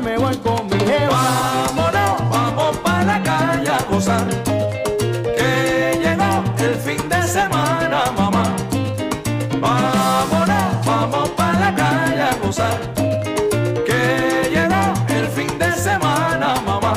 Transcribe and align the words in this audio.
Me 0.00 0.18
voy 0.18 0.36
con 0.38 0.66
mi 0.66 0.78
jeva. 0.78 1.20
Vámonos, 1.74 2.30
vamos 2.30 2.76
para 2.78 3.04
la 3.04 3.22
calle 3.22 3.68
a 3.68 3.78
gozar. 3.90 4.26
Que 4.44 5.98
llegó 6.02 6.44
el 6.58 6.74
fin 6.74 7.08
de 7.08 7.22
semana, 7.22 8.10
mamá. 8.16 8.44
Vámonos, 9.60 10.84
vamos 10.84 11.28
para 11.30 11.60
la 11.60 11.74
calle 11.74 12.22
a 12.22 12.34
gozar. 12.42 12.78
Que 13.86 14.50
llegó 14.50 14.82
el 15.08 15.28
fin 15.28 15.58
de 15.58 15.72
semana, 15.72 16.60
mamá. 16.66 16.94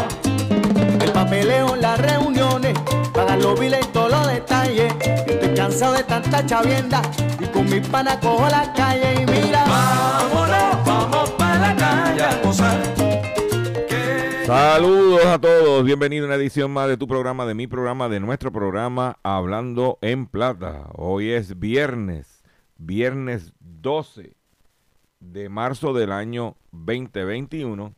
El 1.00 1.12
papeleo 1.12 1.76
en 1.76 1.82
las 1.82 2.00
reuniones, 2.00 2.74
pagar 3.14 3.38
los 3.38 3.60
biles 3.60 3.86
y 3.86 3.88
todos 3.90 4.12
los 4.12 4.28
detalles. 4.28 4.94
Estoy 5.28 5.54
cansado 5.56 5.94
de 5.94 6.04
tanta 6.04 6.46
chavienda 6.46 7.02
y 7.40 7.46
con 7.48 7.70
mis 7.70 7.88
panas 7.88 8.18
cojo 8.18 8.48
la 8.50 8.74
calle 8.74 9.22
y 9.22 9.26
mira. 9.26 9.64
Vámonos, 9.68 10.49
Saludos 14.46 15.26
a 15.26 15.40
todos, 15.40 15.86
bienvenido 15.86 16.26
a 16.26 16.28
una 16.28 16.36
edición 16.36 16.72
más 16.72 16.88
de 16.88 16.98
tu 16.98 17.08
programa, 17.08 17.46
de 17.46 17.54
mi 17.54 17.68
programa, 17.68 18.10
de 18.10 18.20
nuestro 18.20 18.52
programa 18.52 19.20
Hablando 19.22 20.00
en 20.02 20.26
Plata. 20.26 20.90
Hoy 20.96 21.30
es 21.30 21.60
viernes, 21.60 22.44
viernes 22.78 23.54
12 23.60 24.36
de 25.20 25.50
marzo 25.50 25.94
del 25.94 26.12
año 26.12 26.56
2021. 26.72 27.94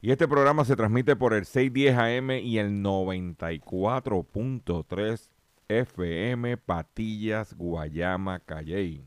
Y 0.00 0.10
este 0.10 0.26
programa 0.28 0.64
se 0.64 0.76
transmite 0.76 1.16
por 1.16 1.34
el 1.34 1.44
610 1.44 1.96
AM 1.96 2.30
y 2.42 2.58
el 2.58 2.82
94.3 2.82 5.28
FM 5.68 6.56
Patillas, 6.56 7.54
Guayama, 7.54 8.40
Calley. 8.40 9.06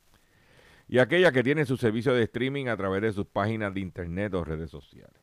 y 0.91 0.99
aquellas 0.99 1.31
que 1.31 1.41
tienen 1.41 1.65
su 1.65 1.77
servicio 1.77 2.13
de 2.13 2.23
streaming 2.23 2.67
a 2.67 2.75
través 2.75 3.01
de 3.01 3.13
sus 3.13 3.25
páginas 3.25 3.73
de 3.73 3.79
internet 3.79 4.33
o 4.33 4.43
redes 4.43 4.69
sociales. 4.69 5.15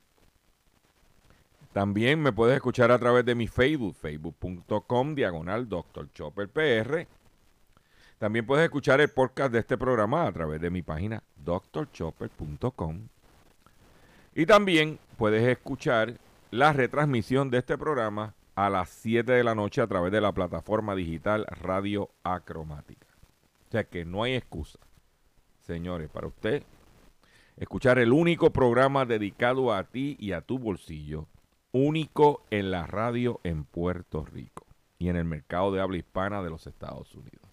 También 1.74 2.22
me 2.22 2.32
puedes 2.32 2.56
escuchar 2.56 2.90
a 2.90 2.98
través 2.98 3.26
de 3.26 3.34
mi 3.34 3.48
Facebook, 3.48 3.94
facebook.com, 3.94 5.14
diagonal 5.14 5.68
Dr. 5.68 6.08
También 8.16 8.46
puedes 8.46 8.64
escuchar 8.64 9.02
el 9.02 9.10
podcast 9.10 9.52
de 9.52 9.58
este 9.58 9.76
programa 9.76 10.26
a 10.26 10.32
través 10.32 10.58
de 10.58 10.70
mi 10.70 10.80
página 10.80 11.22
drchopper.com. 11.44 13.08
Y 14.34 14.46
también 14.46 14.98
puedes 15.18 15.46
escuchar 15.46 16.14
la 16.50 16.72
retransmisión 16.72 17.50
de 17.50 17.58
este 17.58 17.76
programa 17.76 18.32
a 18.54 18.70
las 18.70 18.88
7 18.88 19.30
de 19.30 19.44
la 19.44 19.54
noche 19.54 19.82
a 19.82 19.86
través 19.86 20.12
de 20.12 20.22
la 20.22 20.32
plataforma 20.32 20.94
digital 20.94 21.44
Radio 21.60 22.08
Acromática. 22.22 23.06
O 23.68 23.70
sea 23.70 23.84
que 23.84 24.06
no 24.06 24.22
hay 24.22 24.34
excusa, 24.34 24.78
señores, 25.68 26.08
para 26.08 26.26
usted 26.26 26.62
escuchar 27.58 27.98
el 27.98 28.10
único 28.10 28.50
programa 28.54 29.04
dedicado 29.04 29.74
a 29.74 29.84
ti 29.84 30.16
y 30.18 30.32
a 30.32 30.40
tu 30.40 30.58
bolsillo, 30.58 31.26
único 31.72 32.42
en 32.50 32.70
la 32.70 32.86
radio 32.86 33.38
en 33.44 33.64
Puerto 33.64 34.24
Rico 34.24 34.64
y 34.98 35.10
en 35.10 35.16
el 35.16 35.26
mercado 35.26 35.70
de 35.70 35.82
habla 35.82 35.98
hispana 35.98 36.42
de 36.42 36.48
los 36.48 36.66
Estados 36.66 37.14
Unidos. 37.14 37.46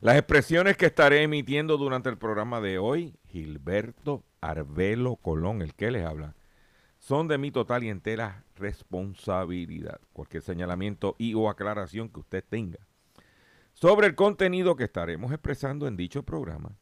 Las 0.00 0.16
expresiones 0.16 0.76
que 0.76 0.86
estaré 0.86 1.22
emitiendo 1.22 1.76
durante 1.76 2.08
el 2.08 2.18
programa 2.18 2.60
de 2.60 2.78
hoy, 2.78 3.14
Gilberto 3.28 4.24
Arbelo 4.40 5.14
Colón, 5.14 5.62
el 5.62 5.72
que 5.74 5.92
les 5.92 6.04
habla, 6.04 6.34
son 6.98 7.28
de 7.28 7.38
mi 7.38 7.52
total 7.52 7.84
y 7.84 7.90
entera 7.90 8.42
responsabilidad. 8.56 10.00
Cualquier 10.12 10.42
señalamiento 10.42 11.14
y 11.16 11.34
o 11.34 11.48
aclaración 11.48 12.08
que 12.08 12.18
usted 12.18 12.42
tenga 12.42 12.80
sobre 13.74 14.06
el 14.06 14.14
contenido 14.14 14.76
que 14.76 14.84
estaremos 14.84 15.30
expresando 15.32 15.86
en 15.86 15.96
dicho 15.96 16.22
programa, 16.22 16.76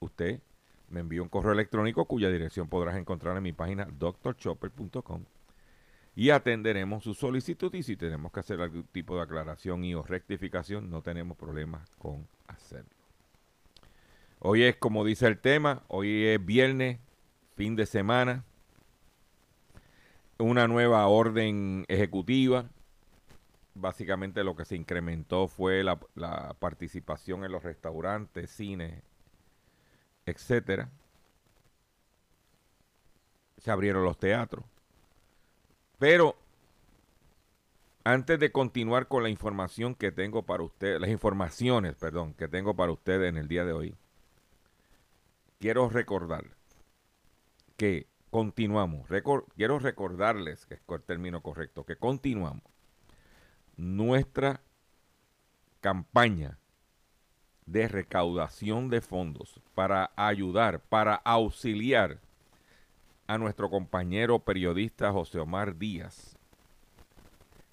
usted 0.00 0.40
me 0.88 1.00
envía 1.00 1.22
un 1.22 1.28
correo 1.28 1.52
electrónico 1.52 2.06
cuya 2.06 2.30
dirección 2.30 2.68
podrás 2.68 2.96
encontrar 2.96 3.36
en 3.36 3.42
mi 3.42 3.52
página 3.52 3.86
drchopper.com 3.86 5.24
y 6.16 6.30
atenderemos 6.30 7.04
su 7.04 7.14
solicitud 7.14 7.72
y 7.74 7.82
si 7.82 7.96
tenemos 7.96 8.32
que 8.32 8.40
hacer 8.40 8.60
algún 8.60 8.84
tipo 8.84 9.16
de 9.16 9.22
aclaración 9.22 9.84
y 9.84 9.94
o 9.94 10.02
rectificación, 10.02 10.90
no 10.90 11.02
tenemos 11.02 11.36
problemas 11.36 11.88
con 11.98 12.26
hacerlo. 12.48 12.90
Hoy 14.40 14.62
es, 14.62 14.76
como 14.76 15.04
dice 15.04 15.26
el 15.26 15.38
tema, 15.38 15.82
hoy 15.88 16.24
es 16.24 16.44
viernes, 16.44 16.98
fin 17.54 17.76
de 17.76 17.86
semana, 17.86 18.44
una 20.38 20.68
nueva 20.68 21.06
orden 21.06 21.84
ejecutiva. 21.88 22.70
Básicamente 23.80 24.42
lo 24.42 24.56
que 24.56 24.64
se 24.64 24.74
incrementó 24.74 25.46
fue 25.46 25.84
la, 25.84 25.98
participación 26.58 27.44
en 27.44 27.52
los 27.52 27.62
restaurantes, 27.62 28.50
cines, 28.50 29.02
etcétera. 30.26 30.90
Se 33.58 33.70
abrieron 33.70 34.04
los 34.04 34.18
teatros. 34.18 34.64
Pero 35.98 36.36
antes 38.04 38.40
de 38.40 38.50
continuar 38.50 39.06
con 39.06 39.22
la 39.22 39.28
información 39.28 39.94
que 39.94 40.10
tengo 40.10 40.42
para 40.42 40.64
usted, 40.64 40.98
las 40.98 41.10
informaciones, 41.10 41.94
perdón, 41.94 42.34
que 42.34 42.48
tengo 42.48 42.74
para 42.74 42.92
ustedes 42.92 43.28
en 43.28 43.36
el 43.36 43.46
día 43.46 43.64
de 43.64 43.72
hoy, 43.72 43.94
quiero 45.60 45.88
recordar 45.88 46.44
que 47.76 48.08
continuamos. 48.30 49.08
Quiero 49.56 49.78
recordarles, 49.78 50.66
que 50.66 50.74
es 50.74 50.80
el 50.88 51.02
término 51.02 51.42
correcto, 51.42 51.84
que 51.84 51.96
continuamos 51.96 52.77
nuestra 53.78 54.60
campaña 55.80 56.58
de 57.64 57.86
recaudación 57.86 58.90
de 58.90 59.00
fondos 59.00 59.60
para 59.74 60.10
ayudar, 60.16 60.80
para 60.80 61.14
auxiliar 61.14 62.18
a 63.26 63.38
nuestro 63.38 63.70
compañero 63.70 64.40
periodista 64.40 65.12
José 65.12 65.38
Omar 65.38 65.76
Díaz, 65.76 66.36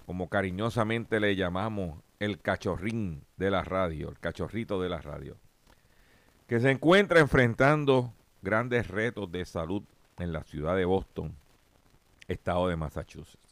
como 0.06 0.28
cariñosamente 0.28 1.18
le 1.18 1.34
llamamos 1.34 2.00
el 2.20 2.40
cachorrín 2.40 3.24
de 3.36 3.50
la 3.50 3.64
radio, 3.64 4.08
el 4.08 4.18
cachorrito 4.18 4.80
de 4.80 4.88
la 4.88 5.00
radio, 5.00 5.36
que 6.46 6.60
se 6.60 6.70
encuentra 6.70 7.20
enfrentando 7.20 8.12
grandes 8.42 8.86
retos 8.88 9.32
de 9.32 9.44
salud 9.44 9.82
en 10.18 10.32
la 10.32 10.44
ciudad 10.44 10.76
de 10.76 10.84
Boston, 10.84 11.34
estado 12.28 12.68
de 12.68 12.76
Massachusetts. 12.76 13.45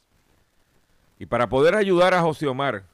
Y 1.19 1.27
para 1.27 1.49
poder 1.49 1.75
ayudar 1.75 2.15
a 2.15 2.23
José 2.23 2.47
Omar, 2.47 2.85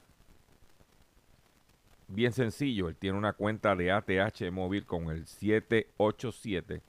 bien 2.07 2.31
sencillo, 2.33 2.87
él 2.87 2.95
tiene 2.95 3.17
una 3.17 3.33
cuenta 3.33 3.75
de 3.75 3.91
ATH 3.91 4.51
móvil 4.51 4.85
con 4.85 5.09
el 5.09 5.25
787 5.25 6.81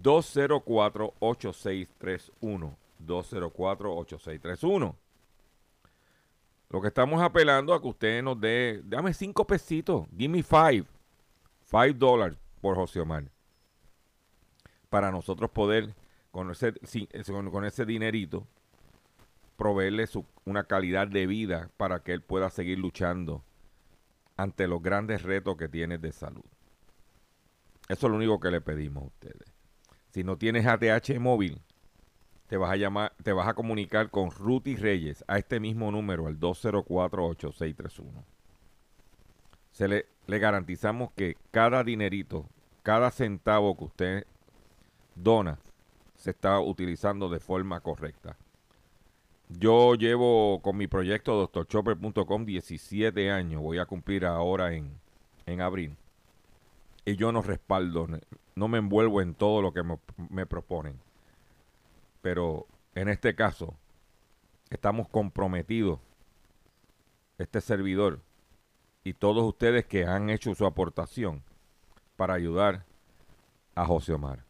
204 0.00 1.14
8631 1.20 2.76
204 2.98 3.96
8631 3.96 4.96
Lo 6.70 6.80
que 6.80 6.88
estamos 6.88 7.22
apelando 7.22 7.74
a 7.74 7.80
que 7.80 7.88
usted 7.88 8.22
nos 8.22 8.40
dé, 8.40 8.80
dame 8.84 9.12
cinco 9.12 9.46
pesitos, 9.46 10.06
give 10.16 10.28
me 10.28 10.42
five, 10.42 10.84
five 11.64 11.94
dollars, 11.94 12.36
por 12.60 12.76
José 12.76 13.00
Omar. 13.00 13.24
Para 14.88 15.10
nosotros 15.10 15.50
poder, 15.50 15.94
con 16.30 16.50
ese, 16.50 16.72
con 17.50 17.64
ese 17.64 17.84
dinerito, 17.84 18.46
proveerle 19.62 20.08
su- 20.08 20.26
una 20.44 20.64
calidad 20.64 21.06
de 21.06 21.24
vida 21.28 21.70
para 21.76 22.00
que 22.02 22.12
él 22.12 22.20
pueda 22.20 22.50
seguir 22.50 22.80
luchando 22.80 23.44
ante 24.36 24.66
los 24.66 24.82
grandes 24.82 25.22
retos 25.22 25.56
que 25.56 25.68
tiene 25.68 25.98
de 25.98 26.10
salud. 26.10 26.42
Eso 27.88 28.06
es 28.06 28.10
lo 28.10 28.16
único 28.16 28.40
que 28.40 28.50
le 28.50 28.60
pedimos 28.60 29.04
a 29.04 29.06
ustedes. 29.06 29.54
Si 30.10 30.24
no 30.24 30.36
tienes 30.36 30.66
ATH 30.66 31.16
móvil, 31.20 31.62
te 32.48 32.56
vas 32.56 32.72
a 32.72 32.76
llamar, 32.76 33.12
te 33.22 33.32
vas 33.32 33.46
a 33.46 33.54
comunicar 33.54 34.10
con 34.10 34.32
Ruti 34.32 34.74
Reyes 34.74 35.24
a 35.28 35.38
este 35.38 35.60
mismo 35.60 35.92
número, 35.92 36.26
al 36.26 36.40
204-8631. 36.40 38.24
Se 39.70 39.86
le, 39.86 40.06
le 40.26 40.38
garantizamos 40.40 41.12
que 41.12 41.36
cada 41.52 41.84
dinerito, 41.84 42.48
cada 42.82 43.12
centavo 43.12 43.76
que 43.76 43.84
usted 43.84 44.26
dona, 45.14 45.60
se 46.16 46.30
está 46.32 46.58
utilizando 46.58 47.28
de 47.28 47.38
forma 47.38 47.78
correcta. 47.80 48.36
Yo 49.58 49.94
llevo 49.94 50.60
con 50.62 50.76
mi 50.76 50.86
proyecto 50.86 51.36
doctorchopper.com 51.36 52.44
17 52.44 53.30
años, 53.30 53.60
voy 53.60 53.78
a 53.78 53.86
cumplir 53.86 54.24
ahora 54.24 54.72
en, 54.74 54.98
en 55.46 55.60
abril. 55.60 55.96
Y 57.04 57.16
yo 57.16 57.32
no 57.32 57.42
respaldo, 57.42 58.06
no 58.54 58.68
me 58.68 58.78
envuelvo 58.78 59.20
en 59.20 59.34
todo 59.34 59.60
lo 59.60 59.72
que 59.72 59.82
me, 59.82 59.98
me 60.30 60.46
proponen. 60.46 60.98
Pero 62.22 62.66
en 62.94 63.08
este 63.08 63.34
caso, 63.34 63.74
estamos 64.70 65.08
comprometidos, 65.08 66.00
este 67.38 67.60
servidor 67.60 68.20
y 69.04 69.14
todos 69.14 69.42
ustedes 69.44 69.84
que 69.86 70.06
han 70.06 70.30
hecho 70.30 70.54
su 70.54 70.64
aportación 70.64 71.42
para 72.16 72.34
ayudar 72.34 72.84
a 73.74 73.84
José 73.86 74.12
Omar. 74.12 74.44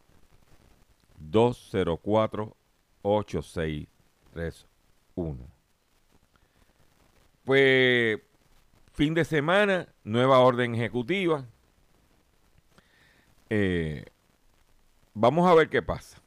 204-8631. 5.16 5.36
Pues 7.44 8.20
fin 8.92 9.14
de 9.14 9.24
semana, 9.24 9.88
nueva 10.04 10.38
orden 10.38 10.74
ejecutiva. 10.74 11.44
Eh, 13.50 14.04
vamos 15.14 15.50
a 15.50 15.54
ver 15.54 15.68
qué 15.68 15.82
pasa. 15.82 16.18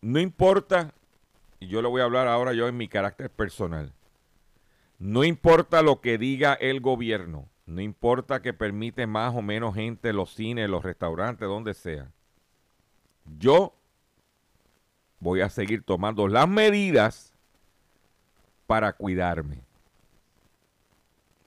No 0.00 0.20
importa, 0.20 0.92
y 1.58 1.68
yo 1.68 1.80
le 1.80 1.88
voy 1.88 2.00
a 2.00 2.04
hablar 2.04 2.28
ahora 2.28 2.52
yo 2.52 2.68
en 2.68 2.76
mi 2.76 2.88
carácter 2.88 3.30
personal. 3.30 3.92
No 4.98 5.24
importa 5.24 5.82
lo 5.82 6.00
que 6.00 6.18
diga 6.18 6.54
el 6.54 6.80
gobierno, 6.80 7.48
no 7.66 7.80
importa 7.80 8.42
que 8.42 8.52
permite 8.52 9.06
más 9.06 9.34
o 9.34 9.42
menos 9.42 9.74
gente 9.74 10.10
en 10.10 10.16
los 10.16 10.34
cines, 10.34 10.68
los 10.68 10.84
restaurantes, 10.84 11.48
donde 11.48 11.74
sea. 11.74 12.12
Yo 13.38 13.74
voy 15.20 15.40
a 15.40 15.48
seguir 15.48 15.82
tomando 15.84 16.28
las 16.28 16.48
medidas 16.48 17.31
para 18.72 18.94
cuidarme. 18.94 19.58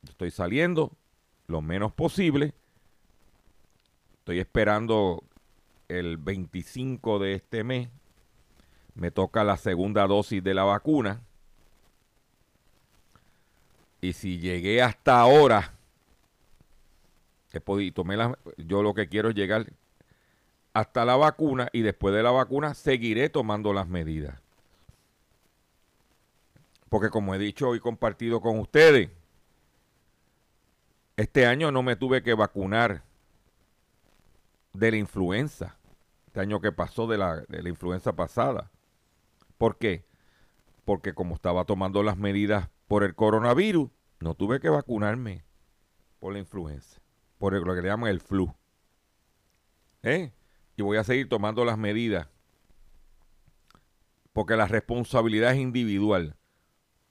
Estoy 0.07 0.29
saliendo 0.29 0.91
lo 1.47 1.59
menos 1.59 1.91
posible. 1.91 2.53
Estoy 4.19 4.37
esperando 4.37 5.23
el 5.87 6.17
25 6.17 7.17
de 7.17 7.33
este 7.33 7.63
mes. 7.63 7.89
Me 8.93 9.09
toca 9.09 9.43
la 9.43 9.57
segunda 9.57 10.05
dosis 10.05 10.43
de 10.43 10.53
la 10.53 10.65
vacuna. 10.65 11.23
Y 14.01 14.13
si 14.13 14.37
llegué 14.37 14.83
hasta 14.83 15.19
ahora, 15.19 15.73
he 17.53 17.59
podido, 17.59 17.91
tomé 17.91 18.17
la- 18.17 18.37
yo 18.57 18.83
lo 18.83 18.93
que 18.93 19.09
quiero 19.09 19.29
es 19.29 19.35
llegar 19.35 19.65
hasta 20.73 21.05
la 21.05 21.15
vacuna 21.15 21.69
y 21.73 21.81
después 21.81 22.13
de 22.13 22.21
la 22.21 22.29
vacuna 22.29 22.75
seguiré 22.75 23.29
tomando 23.29 23.73
las 23.73 23.87
medidas. 23.87 24.44
Porque 26.95 27.09
como 27.09 27.35
he 27.35 27.37
dicho 27.37 27.75
y 27.75 27.81
compartido 27.81 28.39
con 28.39 28.57
ustedes, 28.57 29.09
este 31.17 31.45
año 31.45 31.69
no 31.69 31.83
me 31.83 31.97
tuve 31.97 32.23
que 32.23 32.33
vacunar 32.33 33.03
de 34.71 34.91
la 34.91 34.95
influenza, 34.95 35.77
este 36.27 36.39
año 36.39 36.61
que 36.61 36.71
pasó 36.71 37.05
de 37.05 37.17
la, 37.17 37.41
de 37.49 37.63
la 37.63 37.67
influenza 37.67 38.15
pasada. 38.15 38.71
¿Por 39.57 39.77
qué? 39.77 40.05
Porque 40.85 41.13
como 41.13 41.35
estaba 41.35 41.65
tomando 41.65 42.01
las 42.01 42.15
medidas 42.15 42.69
por 42.87 43.03
el 43.03 43.13
coronavirus, 43.13 43.89
no 44.21 44.33
tuve 44.33 44.61
que 44.61 44.69
vacunarme 44.69 45.43
por 46.21 46.31
la 46.31 46.39
influenza, 46.39 47.01
por 47.37 47.51
lo 47.51 47.75
que 47.75 47.81
le 47.81 47.89
llaman 47.89 48.09
el 48.09 48.21
flu. 48.21 48.55
¿Eh? 50.01 50.31
Y 50.77 50.81
voy 50.81 50.95
a 50.95 51.03
seguir 51.03 51.27
tomando 51.27 51.65
las 51.65 51.77
medidas 51.77 52.29
porque 54.31 54.55
la 54.55 54.67
responsabilidad 54.67 55.51
es 55.51 55.59
individual, 55.59 56.37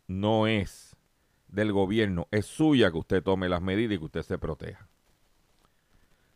no 0.06 0.46
es 0.46 0.96
del 1.48 1.72
gobierno, 1.72 2.26
es 2.30 2.46
suya 2.46 2.90
que 2.90 2.98
usted 2.98 3.22
tome 3.22 3.48
las 3.48 3.62
medidas 3.62 3.94
y 3.94 3.98
que 3.98 4.04
usted 4.04 4.22
se 4.22 4.38
proteja. 4.38 4.88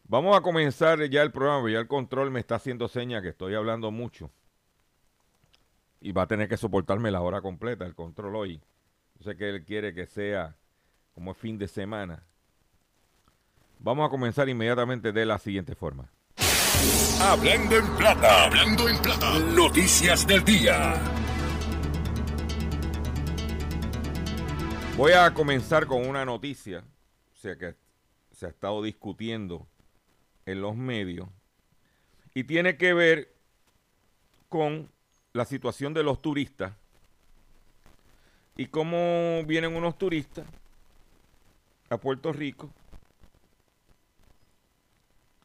Vamos 0.04 0.36
a 0.36 0.40
comenzar 0.40 1.02
ya 1.10 1.22
el 1.22 1.32
programa, 1.32 1.70
ya 1.70 1.80
el 1.80 1.86
control 1.86 2.30
me 2.30 2.40
está 2.40 2.54
haciendo 2.54 2.88
señas 2.88 3.22
que 3.22 3.28
estoy 3.28 3.54
hablando 3.54 3.90
mucho. 3.90 4.30
Y 6.00 6.12
va 6.12 6.22
a 6.22 6.26
tener 6.26 6.48
que 6.48 6.56
soportarme 6.56 7.10
la 7.10 7.20
hora 7.20 7.42
completa, 7.42 7.84
el 7.84 7.94
control 7.94 8.36
hoy. 8.36 8.62
Yo 9.18 9.24
sé 9.24 9.36
que 9.36 9.50
él 9.50 9.64
quiere 9.64 9.92
que 9.92 10.06
sea 10.06 10.56
como 11.12 11.34
fin 11.34 11.58
de 11.58 11.68
semana. 11.68 12.22
Vamos 13.80 14.06
a 14.06 14.10
comenzar 14.10 14.48
inmediatamente 14.48 15.12
de 15.12 15.26
la 15.26 15.38
siguiente 15.38 15.74
forma. 15.74 16.08
Hablando 17.20 17.76
en 17.76 17.86
plata. 17.96 18.44
Hablando 18.44 18.88
en 18.88 18.98
plata. 18.98 19.38
Noticias 19.40 20.26
del 20.26 20.44
día. 20.44 21.17
Voy 24.98 25.12
a 25.12 25.32
comenzar 25.32 25.86
con 25.86 26.04
una 26.08 26.24
noticia, 26.24 26.80
o 26.80 27.36
sea 27.36 27.56
que 27.56 27.76
se 28.32 28.46
ha 28.46 28.48
estado 28.48 28.82
discutiendo 28.82 29.68
en 30.44 30.60
los 30.60 30.74
medios 30.74 31.28
y 32.34 32.42
tiene 32.42 32.76
que 32.76 32.94
ver 32.94 33.32
con 34.49 34.90
la 35.32 35.44
situación 35.44 35.94
de 35.94 36.02
los 36.02 36.20
turistas 36.20 36.73
y 38.56 38.66
cómo 38.66 39.44
vienen 39.46 39.76
unos 39.76 39.96
turistas 39.96 40.44
a 41.90 41.96
Puerto 41.96 42.32
Rico 42.32 42.68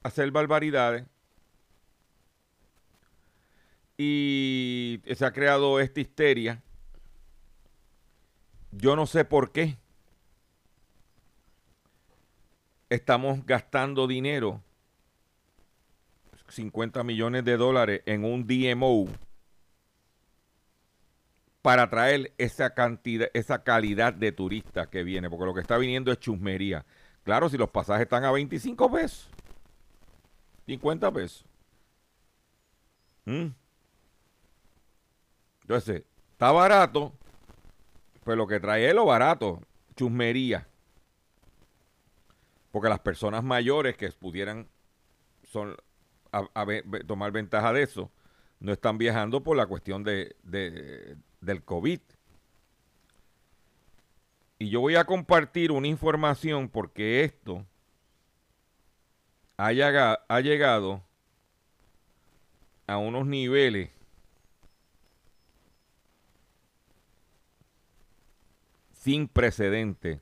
a 0.01 0.07
hacer 0.07 0.31
barbaridades. 0.31 1.05
Y 3.99 4.99
se 5.15 5.23
ha 5.23 5.31
creado 5.31 5.79
esta 5.79 5.99
histeria 5.99 6.59
yo 8.77 8.95
no 8.95 9.05
sé 9.05 9.25
por 9.25 9.51
qué 9.51 9.77
estamos 12.89 13.45
gastando 13.45 14.07
dinero, 14.07 14.61
50 16.49 17.03
millones 17.03 17.43
de 17.43 17.57
dólares 17.57 18.01
en 18.05 18.23
un 18.23 18.45
DMO 18.45 19.07
para 21.61 21.89
traer 21.89 22.33
esa 22.37 22.73
cantidad, 22.73 23.29
esa 23.33 23.63
calidad 23.63 24.13
de 24.13 24.31
turistas 24.31 24.87
que 24.87 25.03
viene, 25.03 25.29
porque 25.29 25.45
lo 25.45 25.53
que 25.53 25.61
está 25.61 25.77
viniendo 25.77 26.11
es 26.11 26.19
chusmería. 26.19 26.85
Claro, 27.23 27.49
si 27.49 27.57
los 27.57 27.69
pasajes 27.69 28.03
están 28.03 28.25
a 28.25 28.31
25 28.31 28.91
pesos, 28.91 29.29
50 30.65 31.11
pesos. 31.11 31.45
¿Mm? 33.25 33.47
Entonces, 35.61 36.03
está 36.33 36.51
barato, 36.51 37.13
pues 38.23 38.37
lo 38.37 38.47
que 38.47 38.59
trae 38.59 38.87
es 38.89 38.95
lo 38.95 39.05
barato, 39.05 39.61
chusmería. 39.95 40.67
Porque 42.71 42.89
las 42.89 42.99
personas 42.99 43.43
mayores 43.43 43.95
que 43.97 44.09
pudieran 44.11 44.67
son, 45.43 45.75
tomar 47.07 47.31
ventaja 47.31 47.73
de 47.73 47.83
eso, 47.83 48.11
no 48.59 48.71
están 48.73 48.97
viajando 48.97 49.43
por 49.43 49.57
la 49.57 49.67
cuestión 49.67 50.03
de, 50.03 50.35
de- 50.43 51.17
del 51.41 51.63
COVID. 51.63 51.99
Y 54.59 54.69
yo 54.69 54.79
voy 54.81 54.95
a 54.95 55.05
compartir 55.05 55.71
una 55.71 55.87
información 55.87 56.69
porque 56.69 57.23
esto 57.23 57.65
ha 59.57 59.71
llegado 59.71 61.03
a 62.87 62.97
unos 62.97 63.25
niveles 63.25 63.89
sin 69.03 69.27
precedente, 69.27 70.21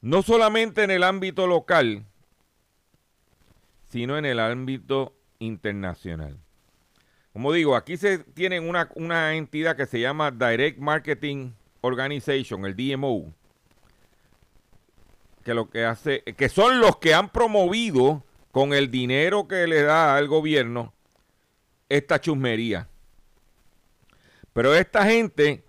no 0.00 0.22
solamente 0.22 0.82
en 0.82 0.90
el 0.90 1.04
ámbito 1.04 1.46
local, 1.46 2.04
sino 3.88 4.18
en 4.18 4.24
el 4.24 4.40
ámbito 4.40 5.14
internacional. 5.38 6.36
Como 7.32 7.52
digo, 7.52 7.76
aquí 7.76 7.96
se 7.96 8.18
tienen 8.18 8.68
una, 8.68 8.90
una 8.96 9.34
entidad 9.34 9.76
que 9.76 9.86
se 9.86 10.00
llama 10.00 10.32
Direct 10.32 10.78
Marketing 10.78 11.52
Organization, 11.82 12.66
el 12.66 12.74
DMO, 12.74 13.32
que 15.44 15.54
lo 15.54 15.70
que 15.70 15.84
hace, 15.84 16.22
que 16.22 16.48
son 16.48 16.80
los 16.80 16.96
que 16.96 17.14
han 17.14 17.28
promovido 17.28 18.24
con 18.50 18.72
el 18.72 18.90
dinero 18.90 19.46
que 19.46 19.68
le 19.68 19.82
da 19.82 20.16
al 20.16 20.26
gobierno 20.26 20.92
esta 21.88 22.20
chusmería. 22.20 22.88
Pero 24.52 24.74
esta 24.74 25.04
gente 25.04 25.65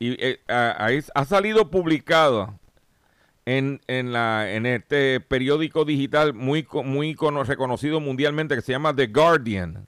y, 0.00 0.16
eh, 0.18 0.40
ha, 0.48 1.24
salido 1.26 1.70
publicado 1.70 2.58
en, 3.44 3.82
en, 3.86 4.12
la, 4.12 4.50
en 4.50 4.64
este 4.64 5.20
periódico 5.20 5.84
digital 5.84 6.32
muy, 6.32 6.66
muy 6.84 7.14
reconocido 7.44 8.00
mundialmente 8.00 8.54
que 8.56 8.62
se 8.62 8.72
llama 8.72 8.96
The 8.96 9.06
Guardian. 9.08 9.86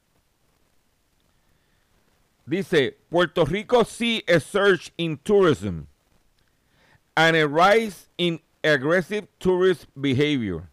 Dice, 2.45 2.99
Puerto 3.09 3.47
Rico 3.47 3.85
see 3.85 4.23
a 4.29 4.39
surge 4.39 4.93
in 4.99 5.17
tourism 5.17 5.87
and 7.17 7.35
a 7.35 7.49
rise 7.49 8.11
in 8.19 8.41
aggressive 8.63 9.27
tourist 9.39 9.87
behavior. 9.95 10.69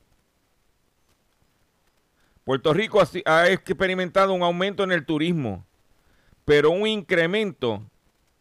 Puerto 2.43 2.73
Rico 2.73 3.01
ha 3.25 3.47
experimentado 3.49 4.33
un 4.33 4.41
aumento 4.41 4.83
en 4.83 4.91
el 4.91 5.05
turismo, 5.05 5.63
pero 6.43 6.71
un 6.71 6.87
incremento 6.87 7.83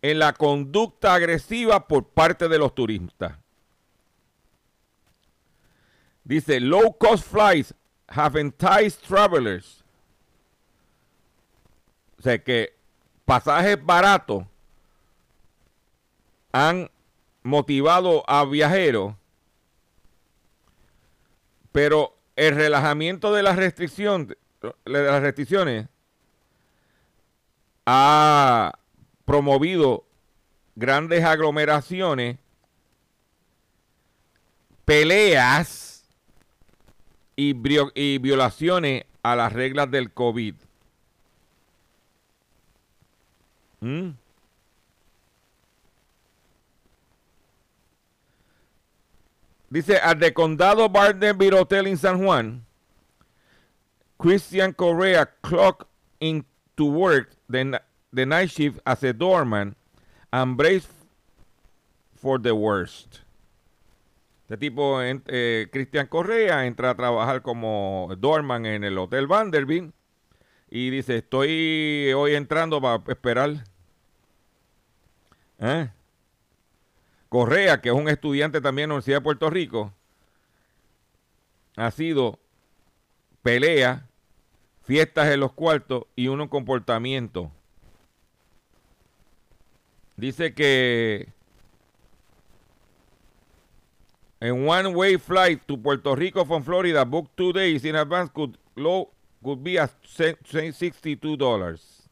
en 0.02 0.18
la 0.18 0.32
conducta 0.32 1.14
agresiva 1.14 1.86
por 1.86 2.08
parte 2.08 2.48
de 2.48 2.58
los 2.58 2.74
turistas. 2.74 3.36
Dice, 6.24 6.60
low 6.60 6.96
cost 6.98 7.26
flights 7.26 7.74
have 8.08 8.38
enticed 8.38 9.02
travelers. 9.06 9.82
O 12.18 12.22
sea 12.22 12.42
que 12.42 12.74
pasajes 13.24 13.82
baratos 13.84 14.44
han 16.52 16.90
motivado 17.42 18.24
a 18.28 18.44
viajeros, 18.44 19.14
pero 21.72 22.16
el 22.36 22.54
relajamiento 22.54 23.32
de 23.32 23.42
las 23.42 23.56
restricciones, 23.56 24.36
de 24.60 24.74
las 24.84 25.22
restricciones 25.22 25.88
ha 27.86 28.72
promovido 29.28 30.06
grandes 30.74 31.22
aglomeraciones, 31.22 32.38
peleas 34.86 36.08
y, 37.36 37.52
violaciones 37.52 39.04
a 39.22 39.36
las 39.36 39.52
reglas 39.52 39.90
del 39.90 40.10
COVID. 40.14 40.54
¿Mm? 43.80 44.08
Dice, 49.68 49.98
at 49.98 50.18
the 50.20 50.32
Condado 50.32 50.88
Bardenville 50.88 51.52
Hotel 51.52 51.86
in 51.86 51.98
San 51.98 52.24
Juan, 52.24 52.64
Christian 54.16 54.72
Correa 54.72 55.26
clocked 55.42 55.86
into 56.18 56.86
work 56.86 57.36
the, 57.50 57.78
the 58.18 58.26
night 58.26 58.50
shift 58.50 58.80
as 58.84 59.04
a 59.04 59.12
doorman 59.12 59.76
and 60.32 60.56
braced 60.56 60.90
for 62.16 62.40
the 62.40 62.52
worst. 62.52 63.20
Este 64.48 64.56
tipo, 64.56 65.00
eh, 65.02 65.68
Cristian 65.70 66.06
Correa, 66.08 66.66
entra 66.66 66.90
a 66.90 66.96
trabajar 66.96 67.42
como 67.42 68.08
doorman 68.18 68.66
en 68.66 68.82
el 68.82 68.98
Hotel 68.98 69.26
Vanderbilt 69.26 69.94
y 70.68 70.90
dice, 70.90 71.18
estoy 71.18 72.12
hoy 72.16 72.34
entrando 72.34 72.80
para 72.80 73.02
esperar. 73.06 73.64
¿Eh? 75.60 75.90
Correa, 77.28 77.80
que 77.80 77.90
es 77.90 77.94
un 77.94 78.08
estudiante 78.08 78.60
también 78.60 78.84
en 78.84 78.88
la 78.88 78.94
Universidad 78.94 79.18
de 79.18 79.22
Puerto 79.22 79.50
Rico, 79.50 79.92
ha 81.76 81.90
sido 81.90 82.38
pelea, 83.42 84.08
fiestas 84.82 85.28
en 85.28 85.40
los 85.40 85.52
cuartos 85.52 86.04
y 86.16 86.28
un 86.28 86.48
comportamiento. 86.48 87.52
Dice 90.18 90.52
que 90.52 91.32
en 94.40 94.66
one 94.66 94.88
way 94.88 95.16
flight 95.16 95.62
to 95.64 95.76
Puerto 95.76 96.16
Rico 96.16 96.44
from 96.44 96.64
Florida, 96.64 97.04
book 97.04 97.30
two 97.36 97.52
days 97.52 97.84
in 97.84 97.94
advance 97.94 98.28
could, 98.34 98.58
low, 98.74 99.12
could 99.44 99.62
be 99.62 99.78
at 99.78 99.92
$62. 100.02 102.08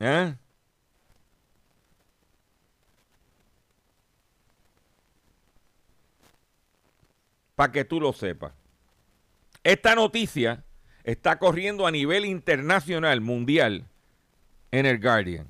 ¿Eh? 0.00 0.34
Para 7.54 7.72
que 7.72 7.84
tú 7.84 8.00
lo 8.00 8.14
sepas. 8.14 8.54
Esta 9.62 9.94
noticia 9.94 10.64
está 11.10 11.38
corriendo 11.38 11.86
a 11.86 11.90
nivel 11.90 12.26
internacional, 12.26 13.22
mundial, 13.22 13.86
en 14.70 14.84
el 14.84 15.00
Guardian. 15.00 15.48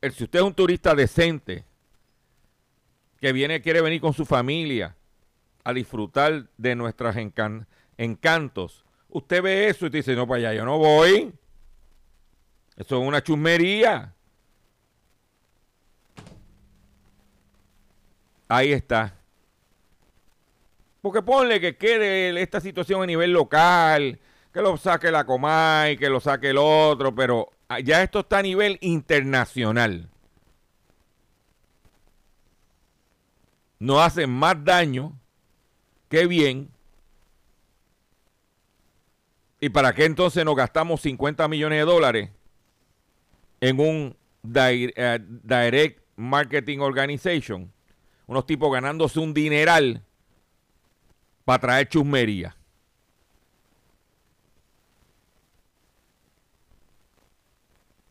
El, 0.00 0.12
si 0.14 0.24
usted 0.24 0.38
es 0.38 0.44
un 0.44 0.54
turista 0.54 0.94
decente, 0.94 1.66
que 3.20 3.30
viene, 3.32 3.60
quiere 3.60 3.82
venir 3.82 4.00
con 4.00 4.14
su 4.14 4.24
familia 4.24 4.96
a 5.64 5.74
disfrutar 5.74 6.48
de 6.56 6.74
nuestros 6.74 7.14
encantos, 7.98 8.86
usted 9.10 9.42
ve 9.42 9.68
eso 9.68 9.86
y 9.86 9.90
dice, 9.90 10.16
no, 10.16 10.26
para 10.26 10.38
allá 10.38 10.54
yo 10.54 10.64
no 10.64 10.78
voy. 10.78 11.30
Eso 12.74 13.02
es 13.02 13.06
una 13.06 13.22
chusmería. 13.22 14.14
Ahí 18.48 18.72
está. 18.72 19.21
Porque 21.02 21.20
ponle 21.20 21.60
que 21.60 21.76
quede 21.76 22.40
esta 22.40 22.60
situación 22.60 23.02
a 23.02 23.06
nivel 23.06 23.32
local, 23.32 24.20
que 24.52 24.62
lo 24.62 24.76
saque 24.76 25.10
la 25.10 25.24
Comay, 25.24 25.96
que 25.96 26.08
lo 26.08 26.20
saque 26.20 26.50
el 26.50 26.58
otro, 26.58 27.14
pero 27.14 27.50
ya 27.84 28.02
esto 28.02 28.20
está 28.20 28.38
a 28.38 28.42
nivel 28.42 28.78
internacional. 28.80 30.08
No 33.80 34.00
hacen 34.00 34.30
más 34.30 34.64
daño 34.64 35.18
que 36.08 36.26
bien. 36.26 36.70
¿Y 39.60 39.70
para 39.70 39.92
qué 39.92 40.04
entonces 40.04 40.44
nos 40.44 40.54
gastamos 40.54 41.00
50 41.00 41.48
millones 41.48 41.78
de 41.80 41.84
dólares 41.84 42.30
en 43.60 43.80
un 43.80 44.16
eh, 44.54 45.18
Direct 45.42 46.00
Marketing 46.16 46.78
Organization. 46.78 47.72
Unos 48.26 48.46
tipos 48.46 48.72
ganándose 48.72 49.18
un 49.18 49.34
dineral 49.34 50.04
para 51.44 51.60
traer 51.60 51.88
chusmería. 51.88 52.56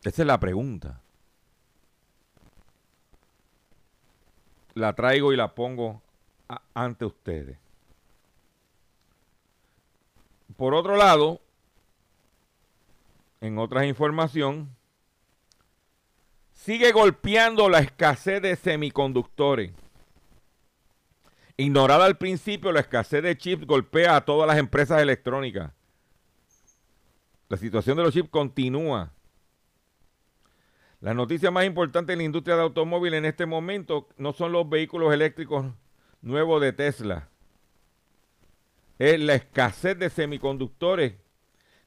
Esa 0.04 0.24
es 0.24 0.28
la 0.28 0.40
pregunta. 0.40 1.00
La 4.74 4.94
traigo 4.94 5.32
y 5.32 5.38
la 5.38 5.54
pongo 5.54 6.02
ante 6.74 7.06
ustedes. 7.06 7.58
Por 10.58 10.74
otro 10.74 10.96
lado, 10.96 11.40
en 13.42 13.58
otras 13.58 13.86
información, 13.86 14.76
sigue 16.54 16.92
golpeando 16.92 17.70
la 17.70 17.80
escasez 17.80 18.42
de 18.42 18.56
semiconductores. 18.56 19.72
Ignorada 21.62 22.06
al 22.06 22.18
principio, 22.18 22.72
la 22.72 22.80
escasez 22.80 23.22
de 23.22 23.38
chips 23.38 23.68
golpea 23.68 24.16
a 24.16 24.26
todas 24.26 24.48
las 24.48 24.58
empresas 24.58 25.00
electrónicas. 25.00 25.72
La 27.50 27.58
situación 27.58 27.98
de 27.98 28.04
los 28.04 28.12
chips 28.12 28.30
continúa. 28.30 29.14
La 31.02 31.14
noticia 31.14 31.52
más 31.52 31.66
importante 31.66 32.14
en 32.14 32.18
la 32.18 32.26
industria 32.26 32.56
de 32.56 32.64
automóvil 32.64 33.14
en 33.14 33.26
este 33.26 33.46
momento 33.46 34.10
no 34.18 34.34
son 34.34 34.52
los 34.52 34.68
vehículos 34.68 35.14
eléctricos 35.14 35.68
nuevos 36.24 36.60
de 36.62 36.74
Tesla. 36.74 37.30
Es 38.98 39.20
la 39.20 39.36
escasez 39.36 40.00
de 40.00 40.10
semiconductores 40.10 41.14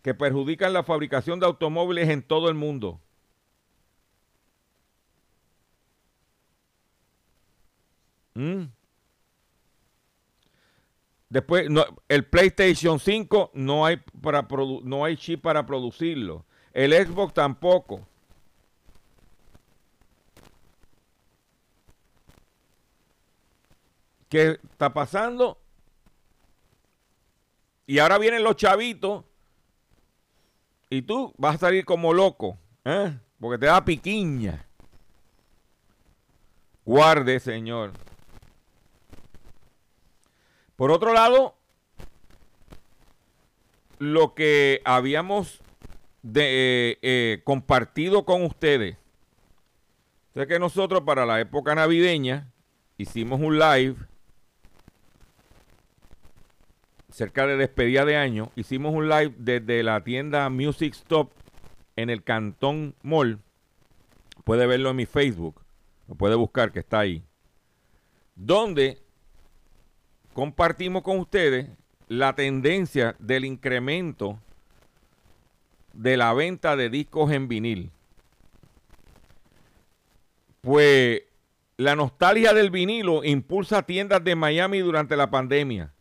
que 0.03 0.15
perjudican 0.15 0.73
la 0.73 0.85
fabricación 0.85 1.41
de 1.41 1.47
automóviles 1.47 2.11
en 2.11 2.23
todo 2.23 2.49
el 2.49 2.55
mundo. 2.55 3.01
Mm. 8.35 8.67
Después, 11.35 11.67
el 12.09 12.25
PlayStation 12.27 13.01
5 13.01 13.51
no 13.55 13.85
hay, 13.85 13.97
para 14.23 14.47
no 14.85 15.05
hay 15.05 15.17
chip 15.17 15.43
para 15.43 15.67
producirlo. 15.67 16.45
El 16.73 16.93
Xbox 16.93 17.35
tampoco. 17.35 18.07
¿Qué 24.29 24.61
está 24.63 24.95
pasando? 24.95 25.59
Y 27.85 27.99
ahora 27.99 28.19
vienen 28.19 28.45
los 28.45 28.55
chavitos 28.55 29.25
y 30.89 31.03
tú 31.03 31.35
vas 31.37 31.57
a 31.57 31.59
salir 31.59 31.85
como 31.85 32.13
loco, 32.13 32.57
¿eh? 32.85 33.19
porque 33.41 33.59
te 33.59 33.67
da 33.67 33.85
piquiña. 33.85 34.65
Guarde, 36.85 37.41
Señor. 37.41 37.91
Por 40.85 40.93
otro 40.93 41.15
lado, 41.15 41.55
lo 43.99 44.35
que 44.35 44.83
habíamos 44.85 45.63
eh, 46.35 46.99
eh, 47.01 47.41
compartido 47.43 48.27
con 48.27 48.43
ustedes. 48.45 48.99
Sé 50.35 50.47
que 50.47 50.59
nosotros 50.59 51.01
para 51.07 51.25
la 51.25 51.41
época 51.41 51.75
navideña 51.75 52.53
hicimos 52.99 53.41
un 53.41 53.59
live 53.59 53.97
cerca 57.09 57.47
de 57.47 57.57
despedida 57.57 58.05
de 58.05 58.19
año. 58.19 58.51
Hicimos 58.55 58.93
un 58.93 59.09
live 59.09 59.35
desde 59.39 59.83
la 59.83 60.05
tienda 60.05 60.51
Music 60.51 60.93
Stop 60.93 61.33
en 61.97 62.11
el 62.11 62.23
Cantón 62.23 62.95
Mall. 63.03 63.41
Puede 64.45 64.67
verlo 64.67 64.91
en 64.91 64.97
mi 64.97 65.07
Facebook. 65.07 65.63
Lo 66.09 66.15
puede 66.15 66.35
buscar 66.35 66.73
que 66.73 66.81
está 66.81 66.99
ahí. 66.99 67.25
Donde 68.35 69.04
compartimos 70.35 71.03
con 71.03 71.19
ustedes 71.19 71.69
la 72.09 72.35
tendencia 72.35 73.17
del 73.19 73.47
incremento 73.47 74.39
de 75.95 76.17
la 76.17 76.35
venta 76.35 76.77
de 76.77 76.91
discos 76.91 77.33
en 77.33 77.49
vinil. 77.49 77.91
Pues 80.61 81.23
la 81.77 81.97
nostalgia 81.97 82.53
del 82.53 82.71
vinilo 82.71 83.25
impulsa 83.25 83.83
tiendas 83.83 84.23
de 84.23 84.35
Miami 84.35 84.81
durante 84.81 85.17
la 85.17 85.31
pandemia. 85.31 85.93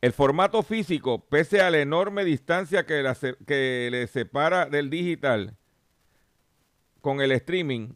El 0.00 0.12
formato 0.12 0.62
físico, 0.62 1.24
pese 1.26 1.60
a 1.60 1.70
la 1.70 1.80
enorme 1.80 2.24
distancia 2.24 2.86
que, 2.86 3.04
que 3.46 3.88
le 3.90 4.06
separa 4.06 4.66
del 4.66 4.90
digital 4.90 5.56
con 7.00 7.20
el 7.20 7.32
streaming, 7.32 7.94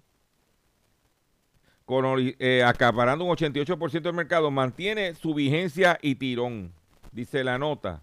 eh, 2.38 2.62
acaparando 2.64 3.24
un 3.24 3.34
88% 3.34 4.02
del 4.02 4.12
mercado, 4.12 4.50
mantiene 4.50 5.14
su 5.14 5.34
vigencia 5.34 5.98
y 6.02 6.16
tirón, 6.16 6.72
dice 7.12 7.42
la 7.44 7.58
nota. 7.58 8.02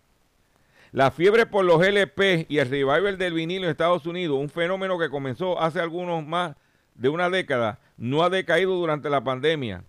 La 0.91 1.11
fiebre 1.11 1.45
por 1.45 1.65
los 1.65 1.85
LP 1.85 2.45
y 2.49 2.57
el 2.57 2.69
revival 2.69 3.17
del 3.17 3.33
vinilo 3.33 3.65
en 3.65 3.71
Estados 3.71 4.05
Unidos, 4.05 4.39
un 4.39 4.49
fenómeno 4.49 4.97
que 4.97 5.09
comenzó 5.09 5.61
hace 5.61 5.79
algunos 5.79 6.25
más 6.25 6.55
de 6.95 7.09
una 7.09 7.29
década, 7.29 7.79
no 7.97 8.23
ha 8.23 8.29
decaído 8.29 8.73
durante 8.75 9.09
la 9.09 9.23
pandemia. 9.23 9.83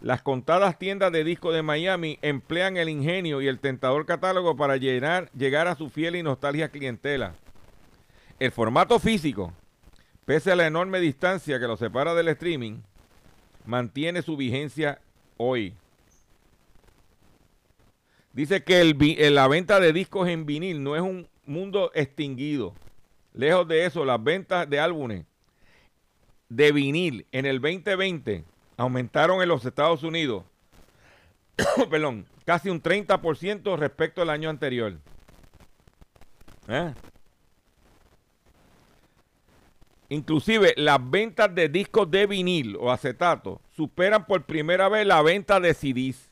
Las 0.00 0.22
contadas 0.22 0.78
tiendas 0.78 1.10
de 1.10 1.24
discos 1.24 1.54
de 1.54 1.62
Miami 1.62 2.18
emplean 2.22 2.76
el 2.76 2.88
ingenio 2.88 3.42
y 3.42 3.48
el 3.48 3.58
tentador 3.58 4.06
catálogo 4.06 4.56
para 4.56 4.76
llegar 4.76 5.68
a 5.68 5.74
su 5.74 5.88
fiel 5.88 6.16
y 6.16 6.22
nostalgia 6.22 6.68
clientela. 6.68 7.34
El 8.38 8.52
formato 8.52 8.98
físico, 8.98 9.52
pese 10.24 10.52
a 10.52 10.56
la 10.56 10.66
enorme 10.66 11.00
distancia 11.00 11.58
que 11.58 11.66
lo 11.66 11.76
separa 11.76 12.14
del 12.14 12.28
streaming, 12.28 12.82
mantiene 13.66 14.22
su 14.22 14.36
vigencia 14.36 15.00
hoy. 15.36 15.74
Dice 18.32 18.62
que 18.62 18.80
el, 18.80 19.34
la 19.34 19.48
venta 19.48 19.80
de 19.80 19.92
discos 19.92 20.28
en 20.28 20.46
vinil 20.46 20.82
no 20.82 20.94
es 20.94 21.02
un 21.02 21.28
mundo 21.46 21.90
extinguido. 21.94 22.74
Lejos 23.32 23.66
de 23.68 23.86
eso, 23.86 24.04
las 24.04 24.22
ventas 24.22 24.68
de 24.68 24.80
álbumes 24.80 25.24
de 26.48 26.72
vinil 26.72 27.26
en 27.32 27.46
el 27.46 27.60
2020 27.60 28.44
aumentaron 28.76 29.42
en 29.42 29.48
los 29.48 29.64
Estados 29.64 30.02
Unidos, 30.02 30.44
casi 32.44 32.68
un 32.68 32.82
30% 32.82 33.78
respecto 33.78 34.22
al 34.22 34.30
año 34.30 34.50
anterior. 34.50 34.98
¿Eh? 36.68 36.92
Inclusive 40.08 40.74
las 40.76 40.98
ventas 41.10 41.52
de 41.54 41.68
discos 41.68 42.10
de 42.10 42.26
vinil 42.26 42.76
o 42.76 42.92
acetato 42.92 43.60
superan 43.74 44.26
por 44.26 44.44
primera 44.44 44.88
vez 44.88 45.06
la 45.06 45.20
venta 45.22 45.58
de 45.58 45.74
CDs. 45.74 46.30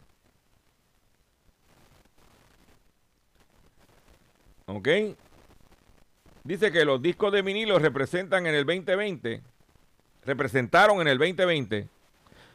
¿Ok? 4.67 4.89
Dice 6.45 6.71
que 6.71 6.85
los 6.85 7.03
discos 7.03 7.33
de 7.33 7.43
vinilo 7.43 7.79
representan 7.79 8.47
en 8.47 8.55
el 8.55 8.65
2020, 8.65 9.43
representaron 10.25 11.01
en 11.01 11.09
el 11.09 11.19
2020 11.19 11.89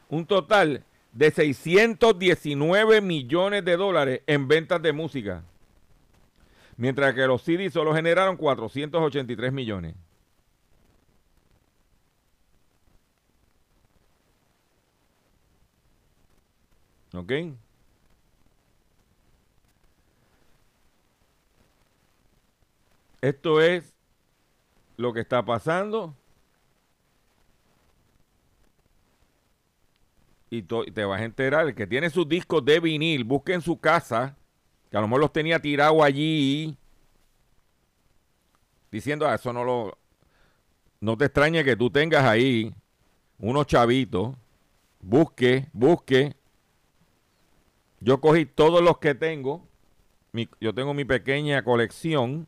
un 0.10 0.25
total 0.25 0.84
de 1.12 1.32
619 1.32 3.01
millones 3.01 3.65
de 3.65 3.77
dólares 3.77 4.21
en 4.27 4.47
ventas 4.47 4.82
de 4.82 4.93
música. 4.93 5.43
Mientras 6.77 7.13
que 7.13 7.27
los 7.27 7.41
CDs 7.41 7.73
solo 7.73 7.93
generaron 7.93 8.38
483 8.38 9.51
millones. 9.51 9.95
¿Ok? 17.13 17.32
Esto 23.22 23.62
es 23.62 23.93
lo 24.98 25.13
que 25.13 25.22
está 25.22 25.43
pasando. 25.43 26.15
Y 30.52 30.63
te 30.63 31.06
vas 31.06 31.22
a 31.22 31.26
enterar, 31.26 31.67
el 31.67 31.76
que 31.76 31.86
tiene 31.86 32.10
sus 32.10 32.28
discos 32.28 32.65
de 32.65 32.80
vinil, 32.80 33.24
busque 33.24 33.54
en 33.54 33.62
su 33.62 33.80
casa, 33.80 34.36
que 34.89 34.98
a 34.98 35.02
lo 35.02 35.08
mejor 35.08 35.22
los 35.22 35.34
tenía 35.34 35.60
tirados 35.60 36.02
allí, 36.02 36.76
diciendo, 38.91 39.28
ah, 39.28 39.36
eso 39.36 39.54
no 39.54 39.63
lo... 39.63 39.98
No 41.02 41.15
te 41.17 41.26
extrañe 41.26 41.63
que 41.63 41.78
tú 41.78 41.89
tengas 41.89 42.26
ahí 42.26 42.74
unos 43.38 43.67
chavitos, 43.67 44.36
busque, 45.00 45.69
busque, 45.72 46.36
yo 48.02 48.22
cogí 48.22 48.46
todos 48.46 48.82
los 48.82 48.98
que 49.00 49.16
tengo. 49.16 49.68
yo 50.62 50.74
tengo 50.74 50.94
mi 50.94 51.06
pequeña 51.06 51.64
colección. 51.64 52.48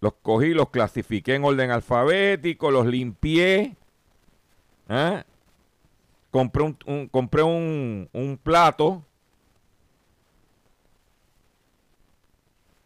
Los 0.00 0.14
cogí, 0.14 0.52
los 0.52 0.70
clasifiqué 0.70 1.36
en 1.36 1.44
orden 1.44 1.70
alfabético, 1.70 2.70
los 2.70 2.86
limpié. 2.86 3.76
Compré, 6.30 6.62
un, 6.86 7.08
compré 7.08 7.42
un, 7.42 8.08
un 8.12 8.36
plato. 8.42 9.04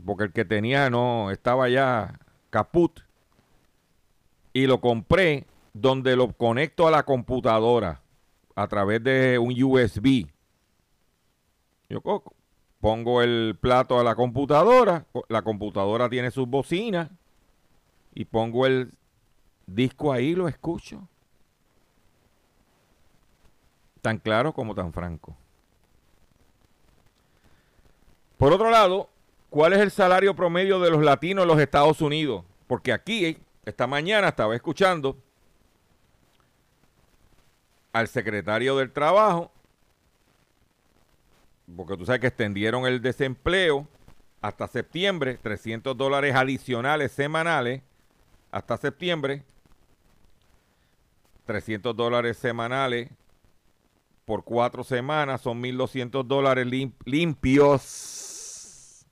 Porque 0.04 0.24
el 0.24 0.32
que 0.32 0.44
tenía 0.44 0.90
no 0.90 1.30
estaba 1.30 1.68
ya 1.70 2.20
caput. 2.50 3.00
Y 4.52 4.66
lo 4.66 4.80
compré 4.80 5.46
donde 5.72 6.16
lo 6.16 6.32
conecto 6.32 6.86
a 6.86 6.90
la 6.90 7.04
computadora 7.04 8.02
a 8.56 8.66
través 8.66 9.04
de 9.04 9.38
un 9.38 9.54
USB. 9.62 10.26
Yo 11.88 12.02
pongo 12.80 13.22
el 13.22 13.56
plato 13.60 14.00
a 14.00 14.04
la 14.04 14.16
computadora, 14.16 15.06
la 15.28 15.42
computadora 15.42 16.08
tiene 16.08 16.30
sus 16.30 16.48
bocinas 16.48 17.10
y 18.14 18.24
pongo 18.24 18.66
el 18.66 18.92
disco 19.66 20.12
ahí 20.12 20.34
lo 20.34 20.48
escucho. 20.48 21.06
Tan 24.00 24.18
claro 24.18 24.52
como 24.52 24.74
tan 24.74 24.92
franco. 24.92 25.36
Por 28.38 28.52
otro 28.52 28.70
lado, 28.70 29.10
¿cuál 29.50 29.74
es 29.74 29.80
el 29.80 29.90
salario 29.90 30.34
promedio 30.34 30.80
de 30.80 30.90
los 30.90 31.02
latinos 31.02 31.42
en 31.42 31.48
los 31.48 31.60
Estados 31.60 32.00
Unidos? 32.00 32.44
Porque 32.66 32.92
aquí, 32.92 33.38
esta 33.64 33.86
mañana, 33.86 34.28
estaba 34.28 34.54
escuchando 34.54 35.16
al 37.96 38.08
secretario 38.08 38.76
del 38.76 38.92
Trabajo, 38.92 39.50
porque 41.74 41.96
tú 41.96 42.04
sabes 42.04 42.20
que 42.20 42.26
extendieron 42.26 42.84
el 42.84 43.00
desempleo 43.00 43.88
hasta 44.42 44.68
septiembre, 44.68 45.38
300 45.42 45.96
dólares 45.96 46.34
adicionales 46.34 47.12
semanales 47.12 47.80
hasta 48.50 48.76
septiembre, 48.76 49.44
300 51.46 51.96
dólares 51.96 52.36
semanales 52.36 53.08
por 54.26 54.44
cuatro 54.44 54.84
semanas 54.84 55.40
son 55.40 55.62
1.200 55.62 56.22
dólares 56.24 56.66
limpios, 57.06 59.06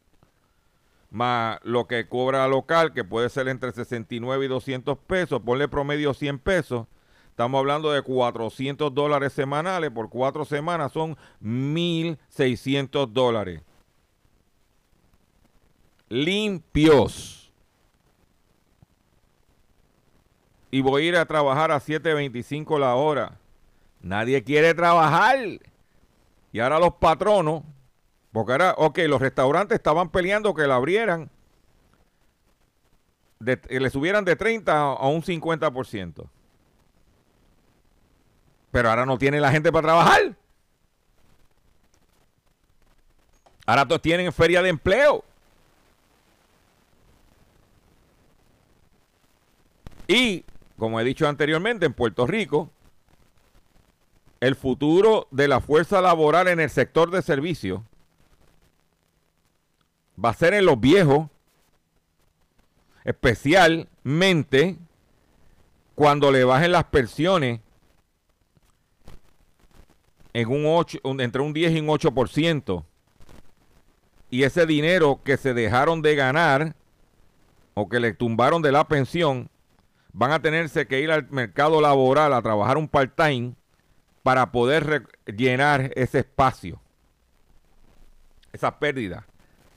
más 1.09 1.59
lo 1.63 1.87
que 1.87 2.07
cobra 2.07 2.47
local, 2.49 2.93
que 2.93 3.03
puede 3.03 3.31
ser 3.31 3.49
entre 3.49 3.73
69 3.73 4.45
y 4.45 4.49
200 4.49 4.99
pesos, 4.99 5.41
ponle 5.41 5.69
promedio 5.69 6.13
100 6.13 6.39
pesos, 6.39 6.87
Estamos 7.35 7.59
hablando 7.59 7.91
de 7.91 8.01
400 8.01 8.95
dólares 8.95 9.33
semanales 9.33 9.91
por 9.91 10.09
cuatro 10.09 10.45
semanas, 10.45 10.93
son 10.93 11.17
1.600 11.43 13.09
dólares. 13.09 13.61
Limpios. 16.09 17.53
Y 20.71 20.81
voy 20.81 21.03
a 21.03 21.09
ir 21.09 21.17
a 21.17 21.27
trabajar 21.27 21.73
a 21.73 21.81
7.25 21.81 22.79
la 22.79 22.95
hora. 22.95 23.37
Nadie 24.01 24.45
quiere 24.45 24.73
trabajar. 24.73 25.37
Y 26.53 26.61
ahora 26.61 26.79
los 26.79 26.95
patronos, 26.95 27.65
porque 28.31 28.53
ahora, 28.53 28.75
ok, 28.79 28.99
los 29.09 29.21
restaurantes 29.21 29.75
estaban 29.75 30.09
peleando 30.09 30.55
que 30.55 30.69
la 30.69 30.77
abrieran, 30.77 31.29
le 33.41 33.91
subieran 33.91 34.25
de 34.25 34.37
30 34.37 34.93
a 34.93 35.09
un 35.09 35.23
50%. 35.23 36.29
Pero 38.75 38.91
ahora 38.91 39.07
no 39.07 39.19
tiene 39.19 39.41
la 39.41 39.53
gente 39.53 39.71
para 39.71 39.87
trabajar. 39.87 40.35
Ahora 43.67 43.87
todos 43.87 44.03
tienen 44.03 44.33
feria 44.33 44.63
de 44.63 44.69
empleo. 44.69 45.23
Y, 50.09 50.45
como 50.77 50.99
he 50.99 51.05
dicho 51.05 51.29
anteriormente, 51.29 51.87
en 51.87 51.95
Puerto 51.95 52.27
Rico, 52.27 52.69
el 54.41 54.57
futuro 54.57 55.29
de 55.31 55.47
la 55.47 55.61
fuerza 55.61 56.01
laboral 56.01 56.49
en 56.49 56.59
el 56.59 56.69
sector 56.69 57.13
de 57.13 57.23
servicios 57.23 57.81
va 60.23 60.31
a 60.31 60.35
ser 60.35 60.53
en 60.53 60.67
los 60.67 60.81
viejos, 60.81 61.29
especialmente 63.05 64.79
cuando 65.95 66.33
le 66.33 66.43
bajen 66.43 66.73
las 66.73 66.87
pensiones 66.87 67.61
en 70.35 70.51
un 70.51 70.65
8, 70.67 70.99
entre 71.21 71.41
un 71.41 71.53
10 71.53 71.73
y 71.73 71.81
un 71.81 71.87
8%. 71.87 72.85
Y 74.31 74.43
ese 74.43 74.67
dinero 74.67 75.21
que 75.25 75.37
se 75.37 75.55
dejaron 75.55 76.03
de 76.03 76.17
ganar 76.17 76.75
o 77.75 77.89
que 77.89 78.01
le 78.01 78.13
tumbaron 78.13 78.61
de 78.61 78.73
la 78.73 78.87
pensión, 78.87 79.49
van 80.13 80.33
a 80.33 80.43
tenerse 80.43 80.87
que 80.87 81.01
ir 81.01 81.11
al 81.11 81.29
mercado 81.31 81.81
laboral 81.81 82.33
a 82.33 82.43
trabajar 82.43 82.77
un 82.77 82.89
part-time 82.89 83.55
para 84.23 84.51
poder 84.53 85.07
llenar 85.27 85.93
ese 85.95 86.21
espacio, 86.21 86.81
esa 88.53 88.79
pérdida 88.79 89.27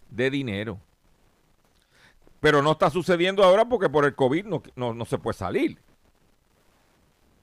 de 0.10 0.30
dinero. 0.30 0.80
Pero 2.40 2.62
no 2.62 2.72
está 2.72 2.90
sucediendo 2.90 3.44
ahora 3.44 3.66
porque 3.66 3.90
por 3.90 4.06
el 4.06 4.16
COVID 4.16 4.46
no, 4.46 4.94
no 4.94 5.06
se 5.06 5.18
puede 5.18 5.38
salir. 5.38 5.80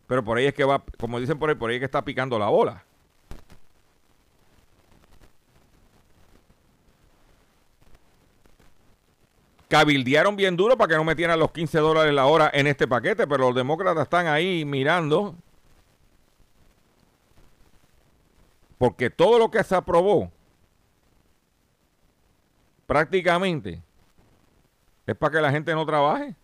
Pero 0.07 0.25
por 0.25 0.39
ahí 0.39 0.47
es 0.47 0.55
que 0.55 0.65
va, 0.65 0.85
como 0.99 1.21
dicen 1.21 1.39
por 1.39 1.51
ahí, 1.51 1.57
por 1.57 1.71
ahí 1.71 1.77
es 1.77 1.81
que 1.81 1.87
está 1.87 2.05
picando 2.05 2.39
la 2.39 2.49
bola. 2.49 2.85
Cabildearon 9.75 10.37
bien 10.37 10.57
duro 10.57 10.79
para 10.79 10.87
que 10.87 10.95
no 10.95 11.03
metieran 11.03 11.37
los 11.37 11.51
15 11.51 11.79
dólares 11.81 12.15
la 12.15 12.27
hora 12.27 12.49
en 12.55 12.69
este 12.69 12.87
paquete, 12.87 13.27
pero 13.27 13.47
los 13.49 13.57
demócratas 13.57 14.05
están 14.05 14.29
ahí 14.29 14.65
mirando. 14.65 15.35
Porque 18.79 19.11
todo 19.11 19.37
lo 19.37 19.51
que 19.51 19.65
se 19.65 19.75
aprobó 19.75 20.31
prácticamente 22.87 23.83
es 25.09 25.17
para 25.17 25.33
que 25.33 25.41
la 25.41 25.51
gente 25.51 25.75
no 25.75 25.85
trabaje. 25.85 26.37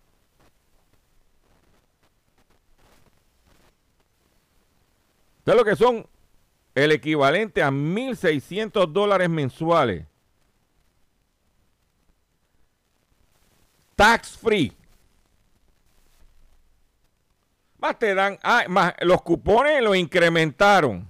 ¿Sabes 5.45 5.57
lo 5.57 5.63
que 5.63 5.77
son? 5.77 6.05
El 6.75 6.91
equivalente 6.91 7.63
a 7.63 7.71
1.600 7.71 8.91
dólares 8.91 9.29
mensuales 9.29 10.10
tax 14.01 14.35
free. 14.35 14.73
Más 17.77 17.99
te 17.99 18.15
dan, 18.15 18.39
ah, 18.41 18.63
más 18.67 18.95
los 19.01 19.21
cupones 19.21 19.79
los 19.83 19.95
incrementaron. 19.95 21.07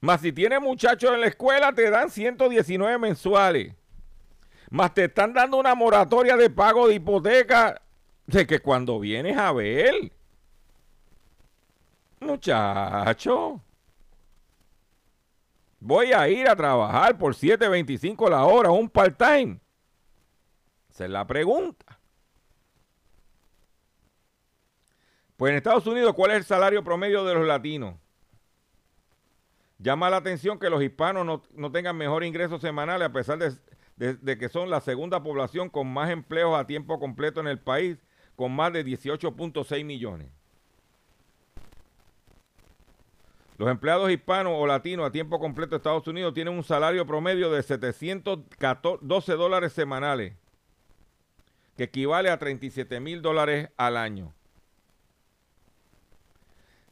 Más 0.00 0.20
si 0.20 0.30
tienes 0.30 0.60
muchachos 0.60 1.14
en 1.14 1.22
la 1.22 1.28
escuela 1.28 1.72
te 1.72 1.88
dan 1.88 2.10
119 2.10 2.98
mensuales. 2.98 3.74
Más 4.68 4.92
te 4.92 5.04
están 5.04 5.32
dando 5.32 5.56
una 5.56 5.74
moratoria 5.74 6.36
de 6.36 6.50
pago 6.50 6.86
de 6.86 6.96
hipoteca 6.96 7.80
de 8.26 8.46
que 8.46 8.60
cuando 8.60 9.00
vienes 9.00 9.38
a 9.38 9.50
ver, 9.52 10.12
muchacho, 12.20 13.62
voy 15.80 16.12
a 16.12 16.28
ir 16.28 16.46
a 16.46 16.54
trabajar 16.54 17.16
por 17.16 17.34
7.25 17.34 18.28
la 18.28 18.44
hora, 18.44 18.70
un 18.70 18.90
part-time. 18.90 19.60
Esa 20.98 21.04
es 21.04 21.12
la 21.12 21.28
pregunta. 21.28 22.00
Pues 25.36 25.50
en 25.50 25.56
Estados 25.56 25.86
Unidos, 25.86 26.12
¿cuál 26.12 26.32
es 26.32 26.38
el 26.38 26.44
salario 26.44 26.82
promedio 26.82 27.24
de 27.24 27.34
los 27.34 27.46
latinos? 27.46 27.94
Llama 29.78 30.10
la 30.10 30.16
atención 30.16 30.58
que 30.58 30.68
los 30.68 30.82
hispanos 30.82 31.24
no, 31.54 31.70
tengan 31.70 31.96
mejor 31.96 32.24
ingresos 32.24 32.60
semanales 32.60 33.06
a 33.06 33.12
pesar 33.12 33.38
de, 33.38 34.14
de, 34.16 34.38
que 34.38 34.48
son 34.48 34.70
la 34.70 34.80
segunda 34.80 35.22
población 35.22 35.70
con 35.70 35.86
más 35.86 36.10
empleos 36.10 36.58
a 36.58 36.66
tiempo 36.66 36.98
completo 36.98 37.38
en 37.38 37.46
el 37.46 37.60
país, 37.60 37.96
con 38.34 38.50
más 38.50 38.72
de 38.72 38.84
18.6 38.84 39.84
millones. 39.84 40.32
Los 43.56 43.70
empleados 43.70 44.10
hispanos 44.10 44.54
o 44.56 44.66
latinos 44.66 45.06
a 45.06 45.12
tiempo 45.12 45.38
completo 45.38 45.70
de 45.70 45.76
Estados 45.76 46.08
Unidos 46.08 46.34
tienen 46.34 46.54
un 46.54 46.64
salario 46.64 47.06
promedio 47.06 47.52
de 47.52 47.62
712 47.62 49.32
dólares 49.34 49.72
semanales 49.72 50.34
que 51.78 51.84
equivale 51.84 52.28
a 52.28 52.36
37 52.36 52.98
mil 52.98 53.22
dólares 53.22 53.70
al 53.76 53.96
año. 53.96 54.34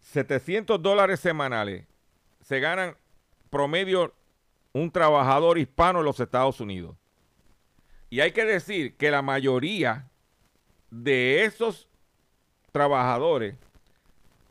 700 0.00 0.80
dólares 0.80 1.18
semanales 1.18 1.84
se 2.40 2.60
ganan 2.60 2.96
promedio 3.50 4.14
un 4.72 4.92
trabajador 4.92 5.58
hispano 5.58 5.98
en 5.98 6.04
los 6.04 6.20
Estados 6.20 6.60
Unidos. 6.60 6.96
Y 8.10 8.20
hay 8.20 8.30
que 8.30 8.44
decir 8.44 8.96
que 8.96 9.10
la 9.10 9.22
mayoría 9.22 10.08
de 10.92 11.42
esos 11.44 11.88
trabajadores 12.70 13.56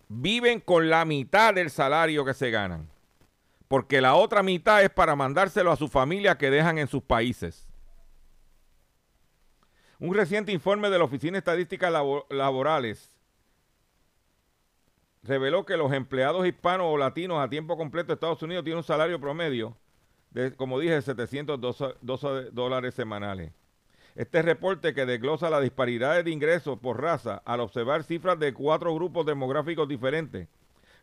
viven 0.10 0.60
con 0.60 0.89
la 0.89 1.06
mitad 1.06 1.54
del 1.54 1.69
salario 1.69 2.26
que 2.26 2.34
se 2.34 2.52
ganan. 2.52 2.89
Porque 3.69 4.02
la 4.02 4.15
otra 4.15 4.43
mitad 4.43 4.84
es 4.84 4.89
para 4.89 5.15
mandárselo 5.15 5.71
a 5.71 5.78
su 5.78 5.88
familia 5.88 6.38
que 6.38 6.50
dejan 6.52 6.78
en 6.78 6.89
sus 6.89 7.02
países. 7.02 7.64
Un 9.99 10.13
reciente 10.13 10.51
informe 10.51 10.89
de 10.89 10.97
la 10.97 11.05
Oficina 11.05 11.34
de 11.34 11.39
Estadísticas 11.39 11.91
Laborales 12.29 13.12
reveló 15.23 15.65
que 15.65 15.77
los 15.77 15.93
empleados 15.93 16.45
hispanos 16.45 16.88
o 16.89 16.97
latinos 16.97 17.39
a 17.39 17.49
tiempo 17.49 17.77
completo 17.77 18.08
de 18.08 18.13
Estados 18.15 18.43
Unidos 18.43 18.63
tienen 18.63 18.79
un 18.79 18.84
salario 18.84 19.19
promedio 19.19 19.77
de, 20.31 20.53
como 20.55 20.79
dije, 20.79 21.01
712 21.01 22.51
dólares 22.51 22.93
semanales. 22.93 23.51
Este 24.15 24.41
reporte 24.41 24.93
que 24.93 25.05
desglosa 25.05 25.49
la 25.49 25.62
disparidad 25.62 26.23
de 26.23 26.31
ingresos 26.31 26.77
por 26.79 27.01
raza 27.01 27.41
al 27.45 27.62
observar 27.62 28.03
cifras 28.03 28.38
de 28.39 28.53
cuatro 28.53 28.93
grupos 28.93 29.25
demográficos 29.25 29.88
diferentes, 29.88 30.47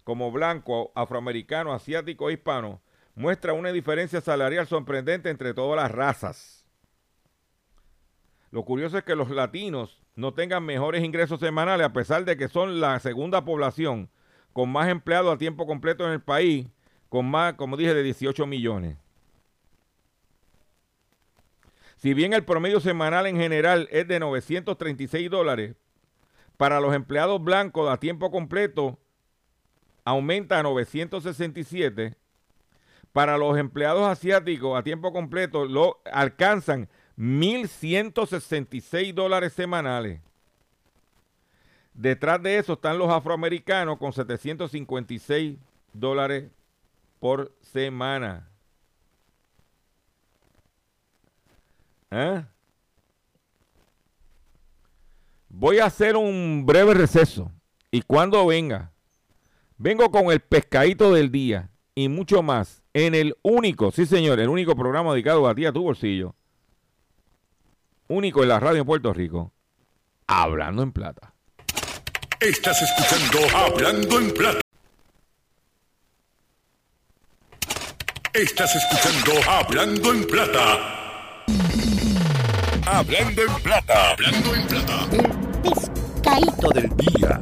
como 0.05 0.31
blanco, 0.31 0.93
afroamericano, 0.95 1.73
asiático 1.73 2.29
e 2.29 2.35
hispano, 2.35 2.81
muestra 3.15 3.53
una 3.53 3.73
diferencia 3.73 4.21
salarial 4.21 4.67
sorprendente 4.67 5.31
entre 5.31 5.55
todas 5.55 5.83
las 5.83 5.91
razas. 5.91 6.62
Lo 8.53 8.65
curioso 8.65 8.99
es 8.99 9.05
que 9.05 9.17
los 9.17 9.31
latinos 9.31 10.03
no 10.15 10.35
tengan 10.35 10.63
mejores 10.63 11.03
ingresos 11.03 11.41
semanales 11.41 11.87
a 11.87 11.93
pesar 11.95 12.27
de 12.27 12.37
que 12.37 12.49
son 12.49 12.81
la 12.81 13.01
segunda 13.01 13.45
población 13.45 14.11
con 14.53 14.71
más 14.71 14.89
empleados 14.89 15.35
a 15.35 15.39
tiempo 15.39 15.67
completo 15.67 16.05
en 16.05 16.13
el 16.13 16.21
país, 16.21 16.67
con 17.09 17.31
más, 17.31 17.55
como 17.55 17.79
dije, 17.79 17.95
de 17.95 18.03
18 18.03 18.47
millones. 18.47 18.99
Si 21.97 22.13
bien 22.13 22.35
el 22.35 22.45
promedio 22.45 22.79
semanal 22.81 23.27
en 23.27 23.37
general 23.37 23.89
es 23.91 24.07
de 24.07 24.21
936 24.21 25.31
dólares, 25.31 25.75
para 26.59 26.79
los 26.79 26.95
empleados 26.95 27.43
blancos 27.43 27.91
a 27.91 27.97
tiempo 27.97 28.31
completo 28.31 28.99
aumenta 30.05 30.59
a 30.59 30.63
967. 30.63 32.17
Para 33.13 33.39
los 33.39 33.57
empleados 33.57 34.07
asiáticos 34.07 34.79
a 34.79 34.83
tiempo 34.83 35.13
completo 35.13 35.65
lo 35.65 36.03
alcanzan 36.13 36.89
1.166 37.19 39.13
dólares 39.15 39.53
semanales. 39.53 40.21
Detrás 41.95 42.43
de 42.43 42.59
eso 42.59 42.73
están 42.73 42.99
los 42.99 43.11
afroamericanos 43.11 43.99
con 43.99 44.13
756 44.13 45.59
dólares 45.93 46.51
por 47.21 47.53
semana. 47.61 48.49
¿Eh? 52.11 52.45
Voy 55.49 55.79
a 55.79 55.87
hacer 55.87 56.17
un 56.17 56.65
breve 56.65 56.95
receso 56.95 57.53
y 57.91 58.01
cuando 58.03 58.47
venga, 58.47 58.91
vengo 59.77 60.11
con 60.11 60.33
el 60.33 60.41
pescadito 60.41 61.13
del 61.13 61.31
día 61.31 61.71
y 61.95 62.09
mucho 62.09 62.43
más 62.43 62.83
en 62.95 63.15
el 63.15 63.37
único, 63.43 63.91
sí 63.91 64.07
señor, 64.07 64.41
el 64.41 64.49
único 64.49 64.75
programa 64.75 65.13
dedicado 65.13 65.47
a 65.47 65.55
ti, 65.55 65.67
a 65.67 65.73
tu 65.73 65.83
bolsillo 65.83 66.35
único 68.13 68.43
en 68.43 68.49
la 68.49 68.61
radio 68.61 68.81
en 68.81 68.87
Puerto 68.87 69.13
Rico, 69.13 69.53
Hablando 70.27 70.83
en 70.83 70.93
Plata. 70.93 71.33
Estás 72.41 72.81
escuchando 72.83 73.57
Hablando 73.57 74.19
en 74.19 74.35
Plata. 74.35 74.61
Estás 78.35 78.75
escuchando 78.77 79.51
Hablando 79.51 80.13
en 80.13 80.27
Plata. 80.27 81.45
Hablando 82.87 83.43
en 83.43 83.63
Plata. 83.63 84.11
Hablando 84.11 84.55
en 84.55 84.67
Plata. 84.67 85.09
El 85.13 85.63
pescadito 85.63 86.69
del 86.71 86.97
día. 86.97 87.41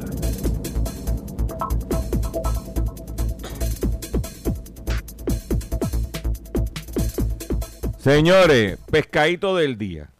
Señores, 7.98 8.78
pescadito 8.90 9.56
del 9.56 9.76
día. 9.76 10.10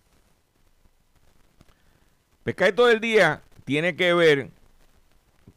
Pescadito 2.42 2.86
del 2.86 3.00
día 3.00 3.42
tiene 3.64 3.96
que 3.96 4.14
ver 4.14 4.50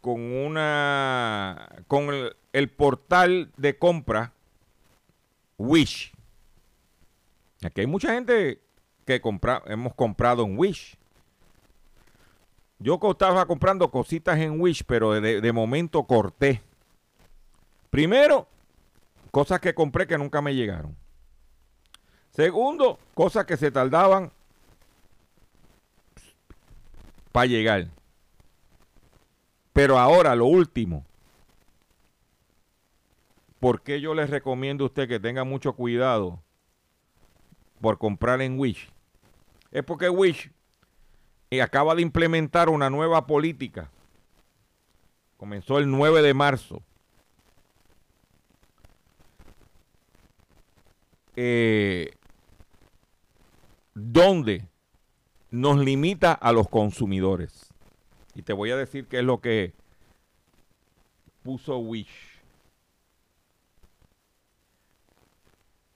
con 0.02 0.22
una 0.22 1.70
con 1.88 2.10
el, 2.52 2.70
portal 2.70 3.52
de 3.56 3.78
compra 3.78 4.34
Wish. 5.58 6.12
Aquí 7.64 7.82
hay 7.82 7.88
mucha 7.88 8.14
gente 8.14 8.60
que 9.06 9.22
compra, 9.22 9.64
hemos 9.68 9.94
comprado 9.96 10.44
en 10.44 10.58
Wish. 10.58 10.98
Yo 12.80 13.00
estaba 13.02 13.46
comprando 13.46 13.90
cositas 13.90 14.38
en 14.40 14.60
Wish, 14.60 14.84
pero 14.86 15.14
de, 15.14 15.40
de 15.40 15.54
momento 15.54 16.04
corté. 16.04 16.62
Primero, 17.90 18.50
cosas 19.32 19.62
que 19.62 19.74
compré 19.74 20.06
que 20.06 20.18
nunca 20.18 20.42
me 20.42 20.54
llegaron. 20.54 20.98
Segundo, 22.32 23.00
cosas 23.14 23.46
que 23.46 23.56
se 23.56 23.72
tardaban 23.72 24.34
para 27.34 27.48
llegar. 27.48 27.90
Pero 29.74 30.00
ahora, 30.00 30.36
lo 30.36 30.46
último. 30.46 31.06
¿Por 33.60 33.82
qué 33.82 34.00
yo 34.00 34.14
les 34.14 34.30
recomiendo 34.30 34.86
a 34.86 34.88
usted 34.88 35.10
que 35.10 35.20
tenga 35.20 35.44
mucho 35.44 35.74
cuidado 35.74 36.42
por 37.82 37.98
comprar 37.98 38.42
en 38.42 38.60
Wish? 38.60 38.90
Es 39.72 39.84
porque 39.84 40.10
Wish 40.10 40.52
eh, 41.50 41.62
acaba 41.62 41.96
de 41.96 42.04
implementar 42.04 42.70
una 42.70 42.90
nueva 42.90 43.26
política. 43.26 43.90
Comenzó 45.38 45.80
el 45.80 45.90
9 45.90 46.22
de 46.22 46.34
marzo. 46.34 46.84
Eh, 51.36 52.12
donde 53.96 54.68
nos 55.54 55.78
limita 55.78 56.34
a 56.34 56.52
los 56.52 56.68
consumidores. 56.68 57.72
Y 58.34 58.42
te 58.42 58.54
voy 58.54 58.72
a 58.72 58.76
decir 58.76 59.08
qué 59.08 59.20
es 59.20 59.24
lo 59.24 59.40
que 59.40 59.74
puso 61.44 61.78
Wish. 61.78 62.42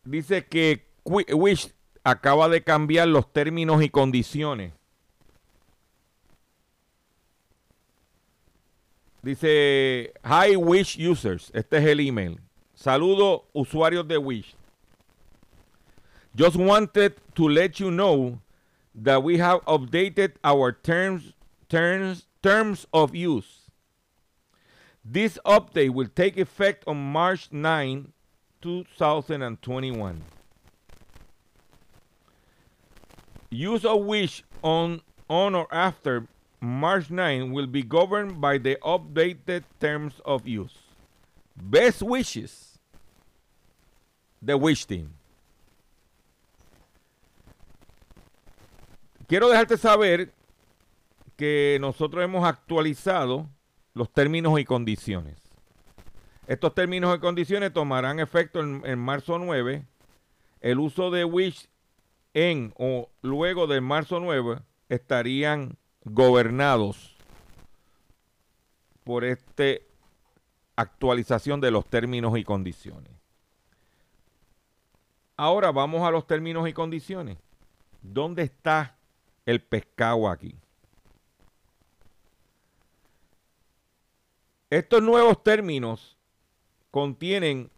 Dice 0.03 0.45
que 0.45 0.85
Wish 1.03 1.73
acaba 2.03 2.49
de 2.49 2.61
cambiar 2.63 3.07
los 3.07 3.33
términos 3.33 3.81
y 3.81 3.89
condiciones. 3.89 4.73
Dice, 9.23 10.13
hi 10.23 10.55
Wish 10.55 10.99
users. 11.03 11.49
Este 11.55 11.77
es 11.77 11.85
el 11.85 11.99
email. 12.01 12.39
Saludo 12.75 13.47
usuarios 13.53 14.07
de 14.07 14.19
Wish. 14.19 14.55
Just 16.37 16.57
wanted 16.57 17.15
to 17.33 17.49
let 17.49 17.71
you 17.79 17.89
know 17.89 18.39
that 18.97 19.23
we 19.23 19.37
have 19.37 19.63
updated 19.65 20.33
our 20.43 20.71
terms 20.71 21.33
terms 21.69 22.25
terms 22.41 22.87
of 22.91 23.13
use. 23.15 23.69
This 25.05 25.37
update 25.45 25.91
will 25.91 26.09
take 26.13 26.37
effect 26.37 26.83
on 26.87 26.97
March 26.97 27.49
9, 27.51 28.11
2021. 28.61 30.23
Use 33.49 33.85
of 33.85 34.03
Wish 34.03 34.43
on 34.61 35.01
on 35.29 35.55
or 35.55 35.67
after 35.71 36.27
March 36.59 37.09
9 37.09 37.51
will 37.51 37.67
be 37.67 37.83
governed 37.83 38.41
by 38.41 38.57
the 38.57 38.77
updated 38.83 39.63
terms 39.79 40.19
of 40.25 40.47
use. 40.47 40.77
Best 41.55 42.01
wishes. 42.01 42.79
The 44.41 44.57
Wish 44.57 44.85
Team. 44.85 45.16
Quiero 49.27 49.49
dejarte 49.49 49.77
saber 49.77 50.33
que 51.35 51.77
nosotros 51.81 52.23
hemos 52.23 52.47
actualizado 52.47 53.49
los 53.93 54.09
términos 54.09 54.57
y 54.57 54.63
condiciones. 54.63 55.35
Estos 56.47 56.73
términos 56.73 57.13
y 57.13 57.19
condiciones 57.19 57.73
tomarán 57.73 58.21
efecto 58.21 58.61
en, 58.61 58.81
en 58.85 58.97
marzo 58.97 59.37
9. 59.37 59.85
El 60.61 60.79
uso 60.79 61.11
de 61.11 61.25
Wish 61.25 61.67
en 62.33 62.73
o 62.77 63.09
luego 63.21 63.67
de 63.67 63.81
marzo 63.81 64.21
9 64.21 64.61
estarían 64.87 65.77
gobernados 66.05 67.17
por 69.03 69.25
esta 69.25 69.63
actualización 70.77 71.59
de 71.59 71.71
los 71.71 71.85
términos 71.85 72.37
y 72.37 72.45
condiciones. 72.45 73.11
Ahora 75.35 75.71
vamos 75.71 76.07
a 76.07 76.11
los 76.11 76.25
términos 76.25 76.67
y 76.69 76.73
condiciones. 76.73 77.37
¿Dónde 78.01 78.43
está 78.43 78.96
el 79.47 79.59
pescado 79.61 80.29
aquí? 80.29 80.55
Estos 84.69 85.01
nuevos 85.01 85.41
términos 85.43 86.17
contienen 86.91 87.71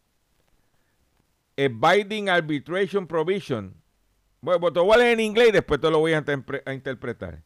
a 1.58 1.68
binding 1.68 2.30
arbitration 2.30 3.06
provision. 3.06 3.76
Bueno, 4.42 4.72
te 4.72 4.80
lo 4.80 4.86
voy 4.86 5.02
en 5.02 5.20
inglés 5.20 5.50
y 5.50 5.52
después 5.52 5.80
te 5.80 5.90
lo 5.92 6.00
voy 6.00 6.14
a, 6.14 6.24
a 6.66 6.74
interpretar. 6.74 7.44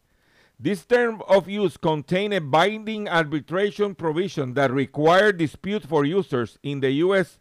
This 0.61 0.85
term 0.85 1.21
of 1.27 1.47
use 1.47 1.77
contain 1.77 2.31
a 2.31 2.39
binding 2.39 3.09
arbitration 3.09 3.95
provision 3.95 4.53
that 4.53 4.71
require 4.71 5.33
dispute 5.33 5.83
for 5.85 6.05
users 6.05 6.57
in 6.63 6.79
the 6.79 6.91
U.S. 7.03 7.39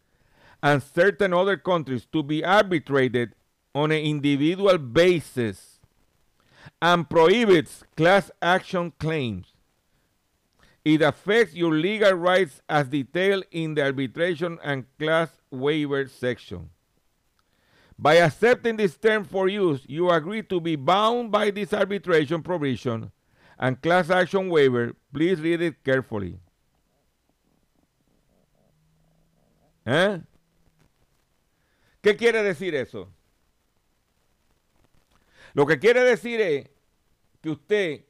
and 0.63 0.83
certain 0.83 1.33
other 1.33 1.57
countries 1.57 2.07
to 2.07 2.23
be 2.23 2.45
arbitrated 2.45 3.35
on 3.75 3.93
an 3.93 3.99
individual 3.99 4.79
basis 4.79 5.72
and 6.81 7.09
prohibits 7.09 7.85
class 7.97 8.31
action 8.41 8.93
claims. 8.99 9.55
It 10.85 11.01
affects 11.01 11.55
your 11.55 11.73
legal 11.73 12.13
rights 12.13 12.61
as 12.69 12.89
detailed 12.89 13.45
in 13.51 13.75
the 13.75 13.85
arbitration 13.85 14.59
and 14.65 14.85
class 14.99 15.31
waiver 15.51 16.09
section. 16.09 16.71
By 17.99 18.17
accepting 18.17 18.77
this 18.77 18.97
term 18.97 19.25
for 19.25 19.49
use, 19.49 19.85
you 19.87 20.11
agree 20.11 20.43
to 20.45 20.61
be 20.61 20.75
bound 20.75 21.31
by 21.31 21.51
this 21.51 21.73
arbitration 21.73 22.43
provision 22.43 23.13
and 23.59 23.81
class 23.81 24.11
action 24.11 24.49
waiver. 24.49 24.97
Please 25.13 25.41
read 25.41 25.63
it 25.63 25.85
carefully. 25.85 26.41
¿Eh? 29.87 30.19
¿Qué 32.03 32.17
quiere 32.17 32.43
decir 32.43 32.75
eso? 32.75 33.09
Lo 35.55 35.67
que 35.67 35.79
quiere 35.79 36.03
decir 36.03 36.41
es 36.41 36.71
que 37.41 37.51
usted 37.51 38.05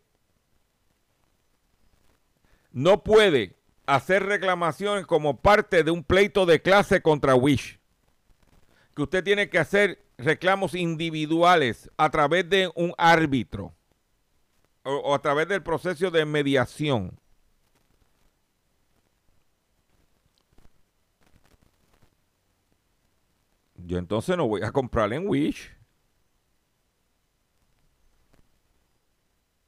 no 2.72 3.02
puede 3.02 3.56
hacer 3.86 4.24
reclamaciones 4.24 5.06
como 5.06 5.40
parte 5.40 5.84
de 5.84 5.90
un 5.90 6.04
pleito 6.04 6.46
de 6.46 6.62
clase 6.62 7.02
contra 7.02 7.34
Wish. 7.34 7.78
Que 8.94 9.02
usted 9.02 9.24
tiene 9.24 9.48
que 9.48 9.58
hacer 9.58 10.02
reclamos 10.18 10.74
individuales 10.74 11.90
a 11.96 12.10
través 12.10 12.48
de 12.48 12.70
un 12.74 12.94
árbitro 12.96 13.74
o, 14.84 15.14
a 15.14 15.20
través 15.20 15.48
del 15.48 15.62
proceso 15.62 16.10
de 16.10 16.24
mediación. 16.24 17.18
Yo 23.84 23.98
entonces 23.98 24.36
no 24.36 24.46
voy 24.46 24.62
a 24.62 24.70
comprar 24.70 25.12
en 25.12 25.26
Wish. 25.26 25.81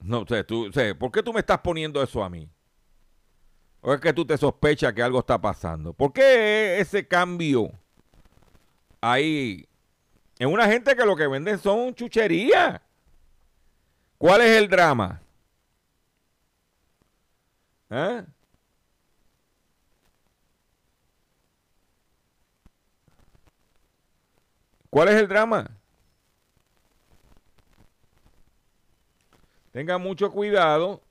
No 0.05 0.27
sé, 0.27 0.45
tú, 0.45 0.71
sé, 0.71 0.95
¿por 0.95 1.11
qué 1.11 1.23
tú 1.23 1.33
me 1.33 1.40
estás 1.40 1.61
poniendo 1.61 2.03
eso 2.03 2.23
a 2.23 2.29
mí? 2.29 2.47
¿O 3.81 3.95
es 3.95 4.01
que 4.01 4.12
tú 4.12 4.27
te 4.27 4.37
sospechas 4.37 4.93
que 4.93 5.03
algo 5.03 5.19
está 5.19 5.40
pasando? 5.40 5.95
¿Por 5.95 6.12
qué 6.12 6.79
ese 6.79 7.09
cambio 7.09 7.71
ahí 9.01 9.67
en 10.38 10.51
una 10.53 10.67
gente 10.67 10.95
que 10.95 11.07
lo 11.07 11.17
que 11.17 11.27
venden 11.27 11.59
son 11.59 11.95
chucherías? 11.95 12.83
¿Cuál 14.19 14.43
es 14.43 14.59
el 14.59 14.69
drama? 14.69 15.23
¿Eh? 17.88 18.25
¿Cuál 24.90 25.09
es 25.09 25.14
el 25.14 25.29
drama? 25.29 25.71
Tenga 29.75 29.99
mucho 29.99 30.31
cuidado. 30.33 31.03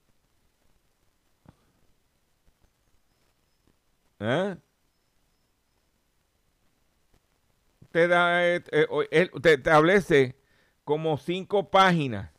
¿Eh? 4.20 4.56
Te, 7.92 8.08
da, 8.08 8.44
eh, 8.56 8.64
eh, 9.12 9.30
te 9.42 9.54
establece 9.54 10.36
como 10.84 11.18
cinco 11.18 11.70
páginas 11.70 12.32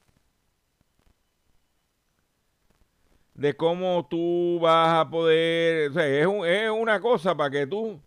de 3.34 3.54
cómo 3.56 4.06
tú 4.08 4.58
vas 4.60 5.00
a 5.00 5.10
poder. 5.10 5.90
O 5.90 5.94
sea, 5.94 6.06
es, 6.06 6.26
un- 6.26 6.46
es 6.46 6.70
una 6.70 7.00
cosa 7.00 7.36
para 7.36 7.50
que 7.50 7.66
tú. 7.66 8.00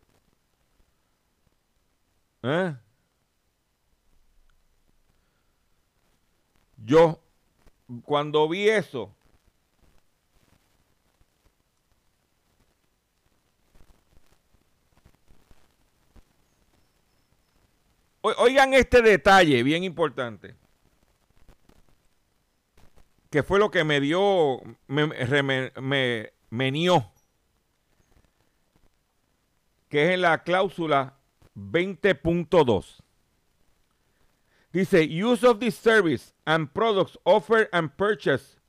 ¿eh? 2.43 2.75
Yo, 6.86 7.19
cuando 8.04 8.47
vi 8.50 8.69
eso, 8.69 9.17
Oigan 18.36 18.73
este 18.73 19.02
detalle 19.02 19.63
bien 19.63 19.84
importante. 19.84 20.56
Que 23.30 23.43
fue 23.43 23.60
lo 23.60 23.71
que 23.71 23.84
me 23.84 24.00
dio, 24.02 24.62
me, 24.88 25.08
me, 25.08 25.71
me, 25.80 26.34
menió. 26.50 27.12
Que 29.89 30.06
es 30.06 30.10
en 30.12 30.21
la 30.21 30.43
cláusula 30.43 31.17
20.2. 31.56 33.04
Dice, 34.77 35.07
use 35.09 35.43
of 35.43 35.59
this 35.59 35.75
service 35.75 36.35
and 36.45 36.71
products 36.71 37.17
offered 37.25 37.67
and 37.73 37.89
purchased 37.97 38.59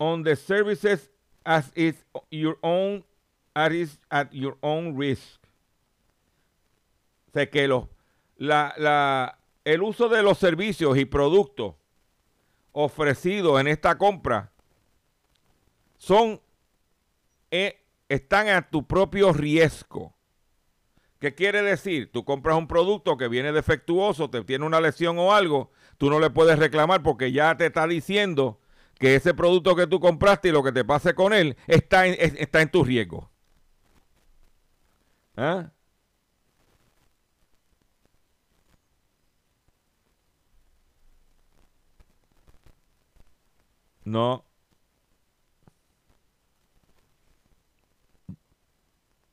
on 0.00 0.24
the 0.24 0.34
services 0.34 1.10
as 1.46 1.70
is 1.76 1.94
your 2.28 2.56
own, 2.60 3.04
as 3.54 3.72
is 3.72 3.98
at 4.10 4.34
your 4.34 4.56
own 4.64 4.96
risk. 4.96 5.38
O 7.28 7.30
sea, 7.34 7.46
que 7.46 7.68
la, 7.68 8.74
la, 8.78 9.38
el 9.64 9.80
uso 9.84 10.08
de 10.08 10.24
los 10.24 10.38
servicios 10.38 10.98
y 10.98 11.04
productos 11.04 11.76
ofrecidos 12.72 13.60
en 13.60 13.68
esta 13.68 13.96
compra 13.96 14.50
son 15.98 16.40
eh, 17.52 17.80
están 18.08 18.48
a 18.48 18.68
tu 18.68 18.84
propio 18.84 19.32
riesgo. 19.32 20.17
¿Qué 21.18 21.34
quiere 21.34 21.62
decir? 21.62 22.10
Tú 22.12 22.24
compras 22.24 22.56
un 22.56 22.68
producto 22.68 23.16
que 23.16 23.28
viene 23.28 23.52
defectuoso, 23.52 24.30
te 24.30 24.44
tiene 24.44 24.64
una 24.66 24.80
lesión 24.80 25.18
o 25.18 25.34
algo, 25.34 25.72
tú 25.98 26.10
no 26.10 26.20
le 26.20 26.30
puedes 26.30 26.58
reclamar 26.58 27.02
porque 27.02 27.32
ya 27.32 27.56
te 27.56 27.66
está 27.66 27.86
diciendo 27.88 28.60
que 28.98 29.16
ese 29.16 29.34
producto 29.34 29.74
que 29.76 29.86
tú 29.88 30.00
compraste 30.00 30.48
y 30.48 30.52
lo 30.52 30.62
que 30.62 30.72
te 30.72 30.84
pase 30.84 31.14
con 31.14 31.32
él 31.32 31.56
está 31.66 32.06
en, 32.06 32.16
está 32.38 32.62
en 32.62 32.70
tu 32.70 32.84
riesgo. 32.84 33.30
¿Ah? 35.36 35.70
No. 44.04 44.44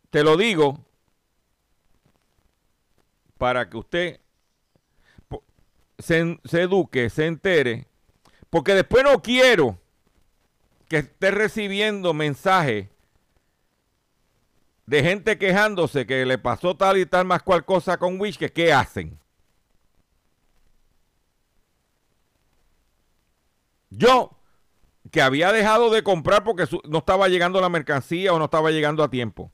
Te 0.09 0.23
lo 0.23 0.37
digo 0.37 0.85
para 3.37 3.69
que 3.69 3.77
usted 3.77 4.21
se, 5.97 6.37
eduque, 6.51 7.09
se 7.09 7.25
entere, 7.25 7.87
porque 8.49 8.73
después 8.73 9.03
no 9.03 9.21
quiero 9.21 9.79
que 10.87 10.97
esté 10.97 11.31
recibiendo 11.31 12.13
mensajes 12.13 12.89
de 14.85 15.03
gente 15.03 15.37
quejándose 15.37 16.05
que 16.05 16.25
le 16.25 16.37
pasó 16.37 16.75
tal 16.75 16.97
y 16.97 17.05
tal 17.05 17.25
más 17.25 17.41
cual 17.41 17.65
cosa 17.65 17.97
con 17.97 18.19
Wish, 18.19 18.37
que 18.37 18.51
qué 18.51 18.71
hacen. 18.71 19.19
Yo 23.89 24.37
que 25.11 25.21
había 25.21 25.51
dejado 25.51 25.89
de 25.89 26.03
comprar 26.03 26.43
porque 26.43 26.67
no 26.87 26.99
estaba 26.99 27.27
llegando 27.29 27.61
la 27.61 27.69
mercancía 27.69 28.33
o 28.33 28.39
no 28.39 28.45
estaba 28.45 28.71
llegando 28.71 29.03
a 29.03 29.09
tiempo. 29.09 29.51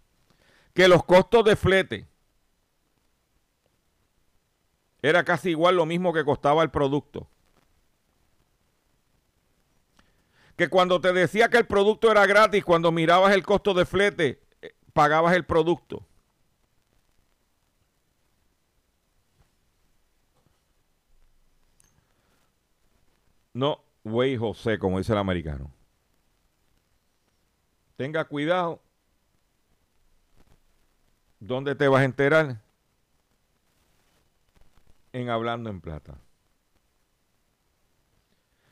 Que 0.73 0.87
los 0.87 1.03
costos 1.03 1.43
de 1.43 1.55
flete 1.55 2.10
era 5.01 5.23
casi 5.23 5.51
igual 5.51 5.75
lo 5.75 5.85
mismo 5.85 6.13
que 6.13 6.23
costaba 6.23 6.63
el 6.63 6.69
producto. 6.69 7.27
Que 10.55 10.69
cuando 10.69 11.01
te 11.01 11.11
decía 11.11 11.49
que 11.49 11.57
el 11.57 11.65
producto 11.65 12.11
era 12.11 12.25
gratis, 12.25 12.63
cuando 12.63 12.91
mirabas 12.91 13.33
el 13.33 13.43
costo 13.43 13.73
de 13.73 13.85
flete, 13.85 14.41
eh, 14.61 14.73
pagabas 14.93 15.35
el 15.35 15.45
producto. 15.45 16.05
No, 23.53 23.83
Güey 24.03 24.37
José, 24.37 24.79
como 24.79 24.97
dice 24.97 25.13
el 25.13 25.19
americano. 25.19 25.71
Tenga 27.97 28.25
cuidado. 28.25 28.81
¿Dónde 31.39 31.75
te 31.75 31.87
vas 31.87 32.01
a 32.01 32.05
enterar? 32.05 32.61
En 35.13 35.29
Hablando 35.29 35.69
en 35.69 35.81
Plata. 35.81 36.17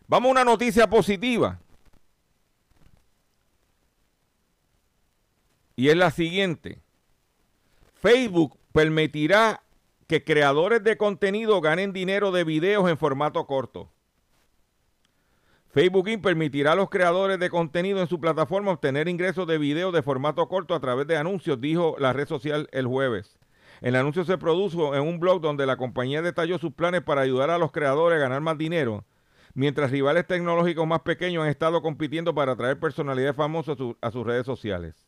Vamos 0.08 0.30
a 0.30 0.32
una 0.32 0.44
noticia 0.44 0.90
positiva. 0.90 1.60
Y 5.76 5.90
es 5.90 5.96
la 5.96 6.12
siguiente. 6.12 6.82
Facebook 8.02 8.58
permitirá 8.74 9.62
que 10.08 10.24
creadores 10.24 10.84
de 10.84 10.98
contenido 10.98 11.62
ganen 11.62 11.94
dinero 11.94 12.32
de 12.32 12.44
videos 12.44 12.90
en 12.90 12.98
formato 12.98 13.46
corto. 13.46 13.92
Facebook 15.72 16.10
Inc. 16.10 16.24
permitirá 16.24 16.72
a 16.72 16.76
los 16.76 16.90
creadores 16.90 17.40
de 17.40 17.52
contenido 17.52 18.02
en 18.02 18.08
su 18.08 18.20
plataforma 18.20 18.72
obtener 18.72 19.08
ingresos 19.08 19.46
de 19.46 19.60
video 19.60 19.92
de 19.92 20.02
formato 20.02 20.48
corto 20.48 20.74
a 20.74 20.80
través 20.80 21.06
de 21.06 21.16
anuncios, 21.16 21.62
dijo 21.62 21.96
la 22.00 22.12
red 22.12 22.28
social 22.28 22.68
el 22.72 22.88
jueves. 22.88 23.38
El 23.82 23.96
anuncio 23.96 24.26
se 24.26 24.38
produjo 24.38 24.96
en 24.96 25.02
un 25.02 25.20
blog 25.20 25.42
donde 25.42 25.66
la 25.66 25.78
compañía 25.78 26.22
detalló 26.22 26.58
sus 26.58 26.74
planes 26.74 27.02
para 27.02 27.22
ayudar 27.22 27.50
a 27.50 27.58
los 27.58 27.72
creadores 27.72 28.18
a 28.18 28.22
ganar 28.22 28.42
más 28.42 28.58
dinero, 28.58 29.06
mientras 29.54 29.92
rivales 29.92 30.28
tecnológicos 30.28 30.86
más 30.86 31.02
pequeños 31.02 31.44
han 31.44 31.50
estado 31.50 31.82
compitiendo 31.82 32.36
para 32.36 32.54
atraer 32.54 32.80
personalidades 32.80 33.36
famosas 33.36 33.78
a, 34.02 34.12
sus 34.12 34.26
redes 34.26 34.46
sociales. 34.46 35.08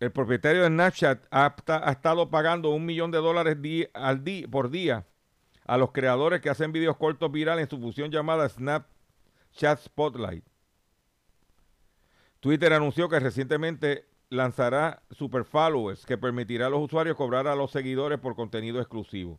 El 0.00 0.10
propietario 0.10 0.62
de 0.62 0.68
Snapchat 0.68 1.26
ha, 1.30 1.54
estado 1.90 2.28
pagando 2.28 2.70
un 2.70 2.84
millón 2.84 3.12
de 3.12 3.18
dólares 3.18 3.56
al 3.94 4.24
por 4.50 4.70
día 4.70 5.06
a 5.64 5.76
los 5.76 5.92
creadores 5.92 6.40
que 6.40 6.50
hacen 6.50 6.72
videos 6.72 6.96
cortos 6.96 7.30
virales 7.30 7.64
en 7.64 7.70
su 7.70 7.78
función 7.78 8.10
llamada 8.10 8.48
Snapchat 8.48 9.78
Spotlight. 9.78 10.51
Twitter 12.42 12.72
anunció 12.72 13.08
que 13.08 13.20
recientemente 13.20 14.04
lanzará 14.28 15.00
Super 15.12 15.44
Followers 15.44 16.04
que 16.04 16.18
permitirá 16.18 16.66
a 16.66 16.70
los 16.70 16.82
usuarios 16.82 17.16
cobrar 17.16 17.46
a 17.46 17.54
los 17.54 17.70
seguidores 17.70 18.18
por 18.18 18.34
contenido 18.34 18.80
exclusivo. 18.80 19.38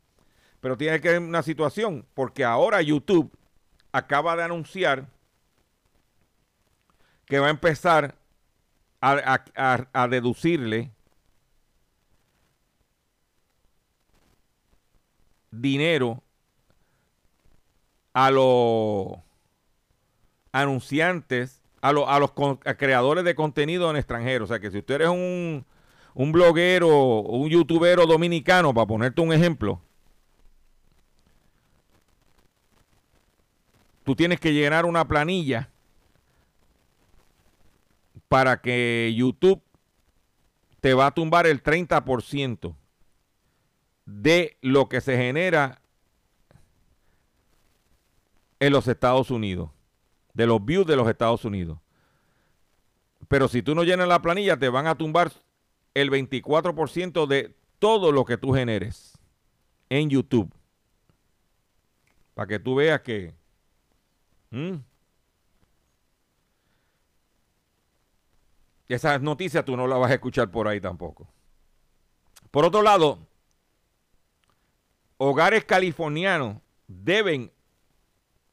Pero 0.61 0.77
tiene 0.77 1.01
que 1.01 1.09
haber 1.09 1.19
una 1.19 1.43
situación, 1.43 2.05
porque 2.13 2.45
ahora 2.45 2.81
YouTube 2.81 3.37
acaba 3.91 4.37
de 4.37 4.43
anunciar 4.43 5.09
que 7.25 7.39
va 7.39 7.47
a 7.47 7.49
empezar 7.49 8.15
a 9.01 10.07
deducirle 10.09 10.93
dinero 15.51 16.23
a 18.13 18.31
los 18.31 19.17
anunciantes, 20.53 21.62
a, 21.83 21.89
a 21.89 22.19
los 22.19 22.31
creadores 22.77 23.25
de 23.25 23.35
contenido 23.35 23.89
en 23.89 23.97
extranjero. 23.97 24.45
O 24.45 24.47
sea 24.47 24.59
que 24.59 24.71
si 24.71 24.79
usted 24.79 24.95
eres 24.95 25.09
un, 25.09 25.65
un 26.13 26.31
bloguero 26.31 27.21
un 27.21 27.49
youtubero 27.49 28.05
dominicano, 28.05 28.73
para 28.73 28.87
ponerte 28.87 29.21
un 29.21 29.33
ejemplo, 29.33 29.81
tú 34.03 34.15
tienes 34.15 34.39
que 34.39 34.53
llenar 34.53 34.85
una 34.85 35.05
planilla 35.05 35.69
para 38.29 38.61
que 38.61 39.13
YouTube 39.15 39.61
te 40.79 40.93
va 40.93 41.07
a 41.07 41.13
tumbar 41.13 41.47
el 41.47 41.61
30% 41.61 42.75
de 44.05 44.57
lo 44.61 44.87
que 44.87 45.01
se 45.01 45.17
genera 45.17 45.81
en 48.59 48.71
los 48.71 48.87
Estados 48.87 49.29
Unidos, 49.31 49.69
de 50.33 50.47
los 50.47 50.63
views 50.63 50.85
de 50.85 50.95
los 50.95 51.07
Estados 51.07 51.45
Unidos. 51.45 51.79
Pero 53.27 53.47
si 53.47 53.61
tú 53.61 53.75
no 53.75 53.83
llenas 53.83 54.07
la 54.07 54.21
planilla, 54.21 54.57
te 54.57 54.69
van 54.69 54.87
a 54.87 54.95
tumbar 54.95 55.31
el 55.93 56.09
24% 56.11 57.25
de 57.27 57.55
todo 57.79 58.11
lo 58.11 58.25
que 58.25 58.37
tú 58.37 58.53
generes 58.53 59.17
en 59.89 60.09
YouTube. 60.09 60.53
Para 62.33 62.47
que 62.47 62.59
tú 62.59 62.75
veas 62.75 63.01
que... 63.01 63.33
Esas 68.87 69.21
noticias 69.21 69.65
tú 69.65 69.75
no 69.75 69.87
las 69.87 69.99
vas 69.99 70.11
a 70.11 70.15
escuchar 70.15 70.51
por 70.51 70.67
ahí 70.67 70.79
tampoco. 70.79 71.27
Por 72.51 72.65
otro 72.65 72.83
lado, 72.83 73.17
hogares 75.17 75.65
californianos 75.65 76.57
deben 76.87 77.51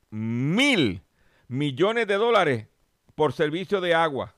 mil 0.08 1.02
millones 1.50 2.06
de 2.06 2.14
dólares 2.14 2.68
por 3.16 3.32
servicio 3.32 3.80
de 3.80 3.92
agua. 3.92 4.36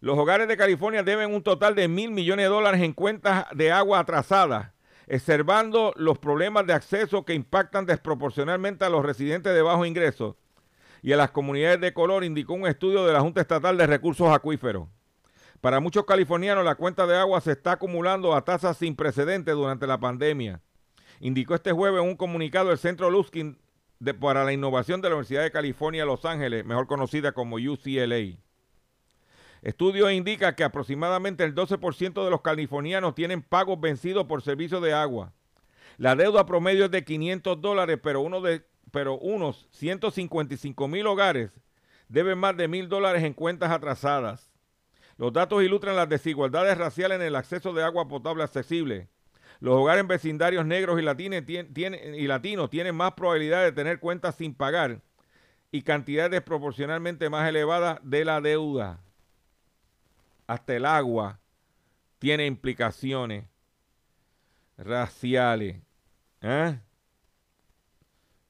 Los 0.00 0.18
hogares 0.18 0.48
de 0.48 0.56
California 0.56 1.02
deben 1.02 1.34
un 1.34 1.42
total 1.42 1.74
de 1.74 1.86
mil 1.86 2.10
millones 2.10 2.46
de 2.46 2.50
dólares 2.50 2.80
en 2.80 2.94
cuentas 2.94 3.44
de 3.52 3.70
agua 3.70 3.98
atrasadas 3.98 4.72
Observando 5.06 5.92
los 5.96 6.18
problemas 6.18 6.66
de 6.66 6.72
acceso 6.72 7.26
que 7.26 7.34
impactan 7.34 7.84
desproporcionalmente 7.84 8.86
a 8.86 8.88
los 8.88 9.04
residentes 9.04 9.52
de 9.52 9.60
bajo 9.60 9.84
ingreso 9.84 10.38
y 11.02 11.12
a 11.12 11.18
las 11.18 11.30
comunidades 11.30 11.82
de 11.82 11.92
color, 11.92 12.24
indicó 12.24 12.54
un 12.54 12.66
estudio 12.66 13.04
de 13.04 13.12
la 13.12 13.20
Junta 13.20 13.42
Estatal 13.42 13.76
de 13.76 13.86
Recursos 13.86 14.34
Acuíferos. 14.34 14.88
Para 15.60 15.80
muchos 15.80 16.06
californianos, 16.06 16.64
la 16.64 16.76
cuenta 16.76 17.06
de 17.06 17.18
agua 17.18 17.42
se 17.42 17.52
está 17.52 17.72
acumulando 17.72 18.34
a 18.34 18.46
tasas 18.46 18.78
sin 18.78 18.96
precedentes 18.96 19.54
durante 19.54 19.86
la 19.86 20.00
pandemia. 20.00 20.62
Indicó 21.20 21.54
este 21.54 21.72
jueves 21.72 22.00
en 22.02 22.08
un 22.08 22.16
comunicado 22.16 22.70
el 22.70 22.78
Centro 22.78 23.10
Luskin 23.10 23.58
para 24.18 24.44
la 24.44 24.52
Innovación 24.52 25.00
de 25.00 25.08
la 25.08 25.14
Universidad 25.14 25.42
de 25.42 25.52
California, 25.52 26.04
Los 26.04 26.24
Ángeles, 26.24 26.64
mejor 26.64 26.86
conocida 26.86 27.32
como 27.32 27.56
UCLA. 27.56 28.38
Estudio 29.62 30.10
indica 30.10 30.56
que 30.56 30.64
aproximadamente 30.64 31.44
el 31.44 31.54
12% 31.54 32.24
de 32.24 32.30
los 32.30 32.40
californianos 32.40 33.14
tienen 33.14 33.42
pagos 33.42 33.80
vencidos 33.80 34.26
por 34.26 34.42
servicio 34.42 34.80
de 34.80 34.92
agua. 34.92 35.32
La 35.98 36.16
deuda 36.16 36.46
promedio 36.46 36.86
es 36.86 36.90
de 36.90 37.04
500 37.04 37.60
dólares, 37.60 38.00
pero, 38.02 38.28
pero 38.90 39.18
unos 39.18 39.68
155 39.70 40.88
mil 40.88 41.06
hogares 41.06 41.52
deben 42.08 42.38
más 42.38 42.56
de 42.56 42.66
mil 42.66 42.88
dólares 42.88 43.22
en 43.22 43.34
cuentas 43.34 43.70
atrasadas. 43.70 44.50
Los 45.16 45.32
datos 45.32 45.62
ilustran 45.62 45.94
las 45.94 46.08
desigualdades 46.08 46.76
raciales 46.76 47.20
en 47.20 47.26
el 47.26 47.36
acceso 47.36 47.72
de 47.72 47.84
agua 47.84 48.08
potable 48.08 48.42
accesible. 48.42 49.08
Los 49.62 49.76
hogares 49.76 50.00
en 50.00 50.08
vecindarios 50.08 50.66
negros 50.66 50.98
y, 50.98 51.02
latinos 52.26 52.68
tienen 52.68 52.96
más 52.96 53.12
probabilidad 53.12 53.62
de 53.62 53.70
tener 53.70 54.00
cuentas 54.00 54.34
sin 54.34 54.56
pagar 54.56 55.00
y 55.70 55.82
cantidades 55.82 56.32
desproporcionalmente 56.32 57.30
más 57.30 57.48
elevadas 57.48 58.00
de 58.02 58.24
la 58.24 58.40
deuda. 58.40 58.98
Hasta 60.48 60.74
el 60.74 60.84
agua 60.84 61.38
tiene 62.18 62.46
implicaciones 62.46 63.44
raciales. 64.78 65.76
¿eh? 66.40 66.80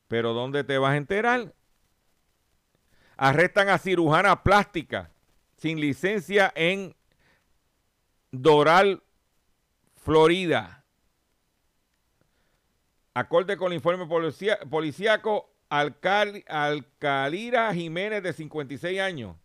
Pero 0.08 0.32
¿dónde 0.32 0.64
te 0.64 0.78
vas 0.78 0.92
a 0.92 0.96
enterar? 0.96 1.52
Arrestan 3.18 3.68
a 3.68 3.76
cirujana 3.76 4.42
plástica 4.42 5.10
sin 5.58 5.78
licencia 5.78 6.50
en 6.56 6.96
Doral, 8.30 9.02
Florida. 10.02 10.81
Acorde 13.14 13.56
con 13.56 13.72
el 13.72 13.76
informe 13.76 14.06
policíaco, 14.70 15.52
Alcalira 15.68 17.74
Jiménez, 17.74 18.22
de 18.22 18.32
56 18.32 19.00
años, 19.00 19.36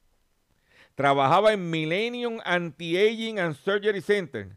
trabajaba 0.96 1.54
en 1.54 1.70
Millennium 1.70 2.40
Anti-Aging 2.46 3.40
and 3.40 3.56
Surgery 3.56 4.02
Center, 4.02 4.56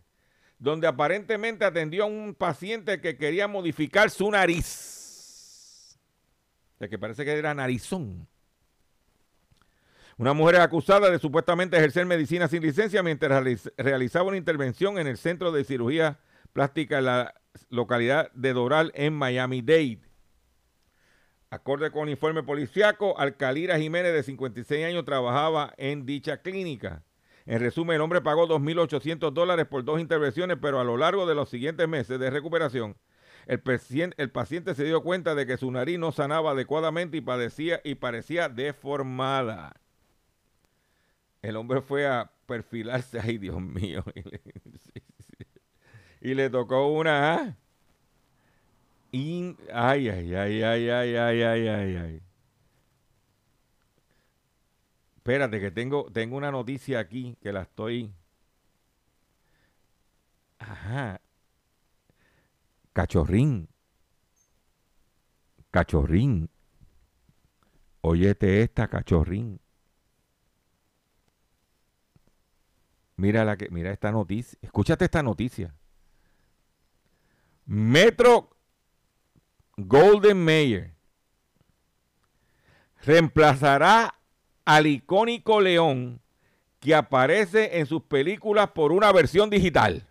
donde 0.59 0.87
aparentemente 0.87 1.65
atendió 1.65 2.05
a 2.05 2.07
un 2.07 2.35
paciente 2.35 3.01
que 3.01 3.17
quería 3.17 3.49
modificar 3.49 4.11
su 4.11 4.31
nariz. 4.31 5.99
O 6.81 6.89
que 6.89 6.99
parece 6.99 7.25
que 7.25 7.33
era 7.33 7.53
narizón. 7.53 8.29
Una 10.17 10.35
mujer 10.35 10.61
acusada 10.61 11.11
de 11.11 11.19
supuestamente 11.19 11.77
ejercer 11.77 12.07
medicina 12.07 12.47
sin 12.47 12.63
licencia 12.63 13.03
mientras 13.03 13.71
realizaba 13.77 14.29
una 14.29 14.37
intervención 14.37 14.99
en 14.99 15.07
el 15.07 15.19
Centro 15.19 15.51
de 15.51 15.65
Cirugía 15.65 16.19
Plástica 16.53 16.97
de 16.97 17.03
la 17.03 17.40
localidad 17.69 18.31
de 18.33 18.53
Doral 18.53 18.93
en 18.95 19.15
Miami-Dade. 19.15 20.01
Acorde 21.51 21.91
con 21.91 22.05
el 22.05 22.11
informe 22.11 22.43
policiaco, 22.43 23.19
Alcalira 23.19 23.79
Jiménez, 23.79 24.13
de 24.13 24.23
56 24.23 24.87
años, 24.87 25.05
trabajaba 25.05 25.75
en 25.77 26.07
dicha 26.07 26.43
clínica. 26.43 27.03
En 27.47 27.59
resumen, 27.61 27.97
el 27.97 28.03
hombre 28.03 28.21
pagó 28.21 28.47
2.800 28.47 29.33
dólares 29.33 29.67
por 29.67 29.85
dos 29.85 30.01
intervenciones, 30.01 30.59
pero 30.61 30.79
a 30.79 30.85
lo 30.85 30.97
largo 30.97 31.27
de 31.27 31.35
los 31.35 31.49
siguientes 31.49 31.89
meses 31.89 32.21
de 32.21 32.31
recuperación, 32.31 32.97
el, 33.47 34.31
paciente 34.31 34.75
se 34.75 34.85
dio 34.85 35.03
cuenta 35.03 35.35
de 35.35 35.47
que 35.47 35.57
su 35.57 35.71
nariz 35.73 35.99
no 35.99 36.13
sanaba 36.13 36.53
adecuadamente 36.53 37.17
y, 37.17 37.21
padecía, 37.21 37.81
y 37.83 37.97
parecía 37.97 38.49
deformada. 38.49 39.73
El 41.43 41.57
hombre 41.57 41.81
fue 41.81 42.07
a 42.07 42.31
perfilarse, 42.47 43.19
ay 43.23 43.39
Dios 43.39 43.61
mío, 43.61 44.05
y 46.21 46.35
le 46.35 46.51
tocó 46.51 46.87
una 46.89 47.35
¿ah? 47.35 47.57
ay, 49.13 50.09
ay, 50.09 50.09
ay, 50.09 50.35
ay, 50.35 50.63
ay, 50.63 51.17
ay, 51.17 51.43
ay, 51.43 51.69
ay, 51.69 51.97
ay. 51.97 52.23
Espérate, 55.17 55.61
que 55.61 55.71
tengo, 55.71 56.11
tengo 56.13 56.37
una 56.37 56.51
noticia 56.51 56.99
aquí 56.99 57.37
que 57.43 57.53
la 57.53 57.63
estoy. 57.63 58.13
Ajá. 60.59 61.21
Cachorrín. 62.93 63.69
Cachorrín. 65.71 66.51
Óyete 68.03 68.63
esta, 68.63 68.89
cachorrín. 68.89 69.61
Mira, 73.17 73.45
la 73.45 73.57
que, 73.57 73.69
mira 73.71 73.93
esta 73.93 74.11
noticia. 74.11 74.59
Escúchate 74.63 75.05
esta 75.05 75.23
noticia. 75.23 75.75
Metro 77.73 78.51
Golden 79.77 80.45
Mayer 80.45 80.93
reemplazará 83.05 84.13
al 84.65 84.89
icónico 84.89 85.61
león 85.61 86.21
que 86.81 86.97
aparece 86.97 87.79
en 87.79 87.87
sus 87.87 88.03
películas 88.03 88.71
por 88.71 88.91
una 88.91 89.13
versión 89.13 89.51
digital. 89.51 90.05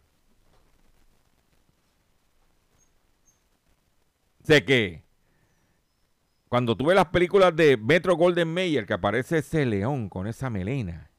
Sé 4.45 4.63
que 4.63 5.03
cuando 6.47 6.77
tú 6.77 6.85
ves 6.85 6.95
las 6.95 7.07
películas 7.07 7.53
de 7.53 7.75
Metro 7.75 8.15
Golden 8.15 8.53
Mayer, 8.53 8.85
que 8.85 8.93
aparece 8.93 9.39
ese 9.39 9.65
león 9.65 10.07
con 10.07 10.27
esa 10.27 10.49
melena, 10.49 11.11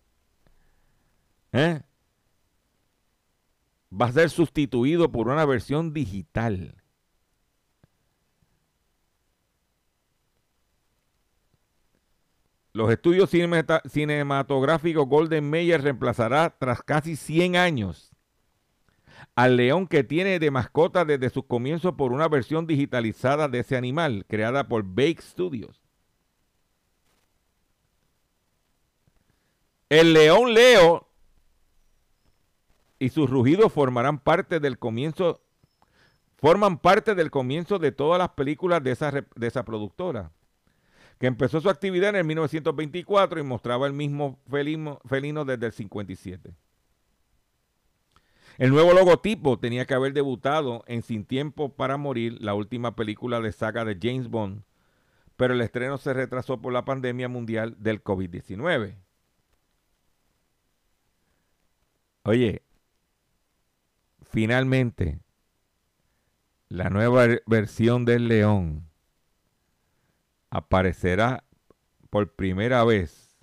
¿eh? 1.52 1.82
Va 3.92 4.06
a 4.06 4.12
ser 4.12 4.30
sustituido 4.30 5.10
por 5.10 5.28
una 5.28 5.44
versión 5.44 5.92
digital. 5.92 6.76
Los 12.72 12.90
estudios 12.90 13.30
cinematográficos 13.30 15.08
Golden 15.08 15.50
Mayer 15.50 15.82
reemplazará 15.82 16.56
tras 16.56 16.82
casi 16.82 17.16
100 17.16 17.56
años 17.56 18.10
al 19.34 19.56
león 19.56 19.86
que 19.86 20.04
tiene 20.04 20.38
de 20.38 20.50
mascota 20.50 21.04
desde 21.04 21.30
sus 21.30 21.44
comienzos 21.44 21.94
por 21.94 22.12
una 22.12 22.28
versión 22.28 22.66
digitalizada 22.66 23.48
de 23.48 23.60
ese 23.60 23.76
animal 23.76 24.24
creada 24.28 24.68
por 24.68 24.84
Bake 24.84 25.20
Studios. 25.20 25.82
El 29.88 30.12
león 30.12 30.54
Leo 30.54 31.09
y 33.00 33.08
sus 33.08 33.28
rugidos 33.28 33.72
formarán 33.72 34.18
parte 34.20 34.60
del 34.60 34.78
comienzo, 34.78 35.42
forman 36.36 36.78
parte 36.78 37.14
del 37.14 37.30
comienzo 37.30 37.78
de 37.78 37.92
todas 37.92 38.18
las 38.18 38.28
películas 38.30 38.84
de 38.84 38.92
esa, 38.92 39.10
de 39.10 39.46
esa 39.46 39.64
productora, 39.64 40.30
que 41.18 41.26
empezó 41.26 41.60
su 41.60 41.70
actividad 41.70 42.10
en 42.10 42.16
el 42.16 42.24
1924 42.24 43.40
y 43.40 43.42
mostraba 43.42 43.86
el 43.86 43.94
mismo 43.94 44.38
felino, 44.48 45.00
felino 45.06 45.44
desde 45.46 45.66
el 45.66 45.72
57. 45.72 46.54
El 48.58 48.70
nuevo 48.70 48.92
logotipo 48.92 49.58
tenía 49.58 49.86
que 49.86 49.94
haber 49.94 50.12
debutado 50.12 50.84
en 50.86 51.02
Sin 51.02 51.24
Tiempo 51.24 51.74
para 51.74 51.96
Morir, 51.96 52.36
la 52.42 52.52
última 52.52 52.94
película 52.94 53.40
de 53.40 53.52
saga 53.52 53.86
de 53.86 53.98
James 54.00 54.28
Bond, 54.28 54.62
pero 55.36 55.54
el 55.54 55.62
estreno 55.62 55.96
se 55.96 56.12
retrasó 56.12 56.60
por 56.60 56.74
la 56.74 56.84
pandemia 56.84 57.30
mundial 57.30 57.76
del 57.78 58.04
COVID-19. 58.04 58.96
Oye, 62.24 62.62
finalmente, 64.30 65.20
la 66.68 66.88
nueva 66.88 67.26
versión 67.46 68.04
del 68.04 68.28
león 68.28 68.88
aparecerá 70.50 71.44
por 72.10 72.34
primera 72.34 72.84
vez 72.84 73.36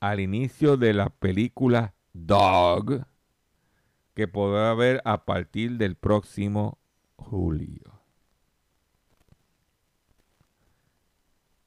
al 0.00 0.20
inicio 0.20 0.76
de 0.76 0.92
la 0.92 1.10
película 1.10 1.94
Dog, 2.12 3.06
que 4.14 4.28
podrá 4.28 4.74
ver 4.74 5.02
a 5.04 5.24
partir 5.24 5.78
del 5.78 5.96
próximo 5.96 6.78
julio. 7.16 8.00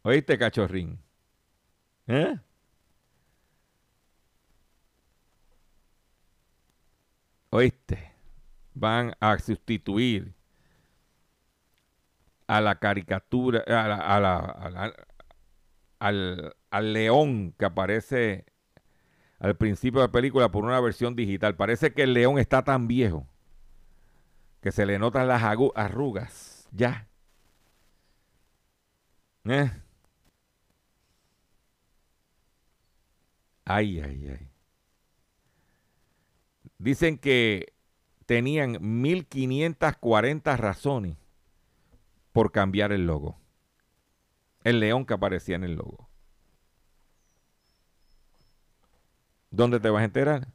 ¿Oíste, 0.04 0.38
cachorrín? 0.38 1.00
¿Eh? 2.08 2.40
Oíste, 7.50 8.14
van 8.74 9.14
a 9.20 9.38
sustituir 9.40 10.34
a 12.48 12.62
la 12.62 12.80
caricatura, 12.80 13.64
a 13.68 14.20
la, 14.20 14.94
al, 16.00 16.56
al, 16.70 16.94
león 16.94 17.54
que 17.58 17.66
aparece 17.66 18.46
al 19.40 19.58
principio 19.58 20.02
de 20.02 20.08
la 20.08 20.12
película 20.12 20.50
por 20.50 20.64
una 20.64 20.80
versión 20.80 21.16
digital. 21.16 21.56
Parece 21.56 21.94
que 21.94 22.04
el 22.04 22.14
león 22.14 22.40
está 22.40 22.64
tan 22.64 22.88
viejo 22.88 23.28
que 24.62 24.72
se 24.72 24.86
le 24.86 25.00
notan 25.00 25.28
las 25.28 25.44
arrugas. 25.44 26.68
Ya. 26.72 27.08
¿Eh? 29.46 29.72
Ay, 33.66 34.00
ay. 34.02 34.50
Dicen 36.78 37.18
que 37.18 37.74
tenían 38.26 38.78
1540 38.82 40.58
razones 40.58 41.18
por 42.32 42.52
cambiar 42.52 42.92
el 42.92 43.08
logo. 43.08 43.40
El 44.64 44.80
león 44.80 45.06
que 45.06 45.14
aparecía 45.14 45.56
en 45.56 45.64
el 45.64 45.76
logo. 45.76 46.10
¿Dónde 49.50 49.80
te 49.80 49.90
vas 49.90 50.02
a 50.02 50.06
enterar? 50.06 50.48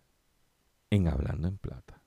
En 0.90 1.08
Hablando 1.08 1.48
en 1.48 1.56
Plata. 1.56 2.02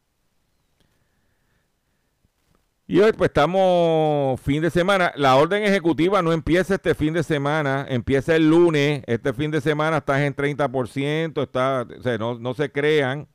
Y 2.88 3.00
hoy 3.00 3.14
pues 3.14 3.30
estamos 3.30 4.40
fin 4.42 4.62
de 4.62 4.70
semana. 4.70 5.12
La 5.16 5.36
orden 5.38 5.64
ejecutiva 5.64 6.22
no 6.22 6.32
empieza 6.32 6.76
este 6.76 6.94
fin 6.94 7.14
de 7.16 7.24
semana, 7.24 7.88
empieza 7.90 8.36
el 8.36 8.48
lunes. 8.48 9.02
Este 9.08 9.34
fin 9.34 9.50
de 9.50 9.60
semana 9.60 9.98
estás 9.98 10.22
en 10.22 10.36
30%, 10.36 11.42
está, 11.42 11.88
no, 12.20 12.38
no 12.38 12.54
se 12.54 12.72
crean, 12.72 13.28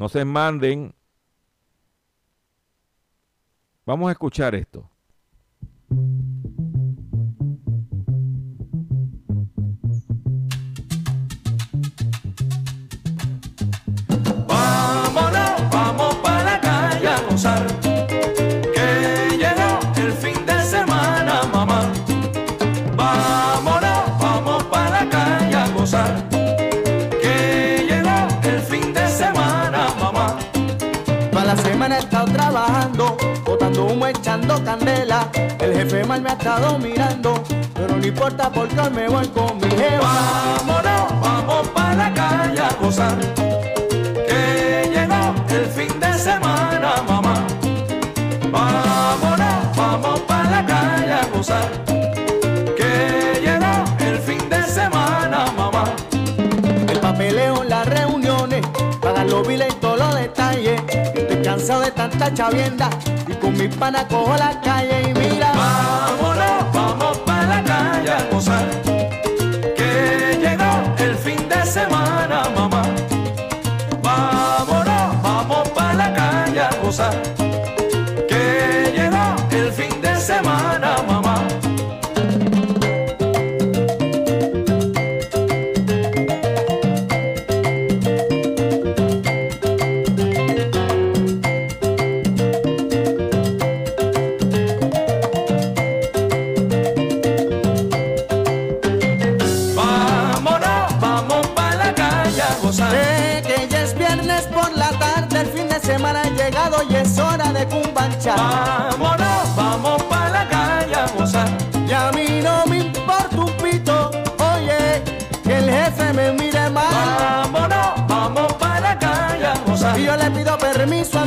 no 0.00 0.08
se 0.08 0.24
manden. 0.24 0.94
Vamos 3.84 4.08
a 4.08 4.12
escuchar 4.12 4.54
esto. 4.54 4.88
Vámonos, 14.48 15.70
vamos 15.70 16.14
para 16.16 16.44
la 16.44 16.60
calle 16.62 17.06
a 17.06 17.20
gozar. 17.30 17.69
Echando 34.50 34.64
candela. 34.64 35.28
El 35.58 35.74
jefe 35.74 36.04
mal 36.04 36.20
me 36.20 36.30
ha 36.30 36.32
estado 36.32 36.78
mirando, 36.78 37.42
pero 37.74 37.96
no 37.96 38.06
importa 38.06 38.50
porque 38.50 38.78
hoy 38.78 38.90
me 38.90 39.08
voy 39.08 39.26
con 39.28 39.56
mi 39.58 39.70
jeva. 39.70 40.64
Vámonos, 40.66 41.20
vamos 41.20 41.68
para 41.68 41.94
la 41.94 42.14
calle 42.14 42.60
a 42.60 42.72
gozar. 42.80 43.18
Que 43.36 44.90
llegó 44.92 45.34
el 45.48 45.66
fin 45.66 46.00
de 46.00 46.18
semana, 46.18 47.02
mamá. 47.06 47.46
Vámonos, 48.50 49.76
vamos 49.76 50.20
para 50.20 50.50
la 50.50 50.66
calle 50.66 51.12
a 51.12 51.26
gozar. 51.32 51.68
Que 52.76 53.40
llegó 53.42 53.80
cansado 61.50 61.80
de 61.80 61.90
tanta 61.90 62.32
chavienda 62.32 62.88
y 63.26 63.32
con 63.32 63.52
mis 63.54 63.74
panas 63.74 64.04
cojo 64.04 64.36
la 64.36 64.60
calle 64.60 65.10
y 65.10 65.14
mira. 65.14 65.52
Vámonos, 65.52 66.72
vamos 66.72 67.18
para 67.26 67.46
la 67.46 67.64
calle 67.64 68.10
a 68.10 68.28
gozar. 68.30 68.89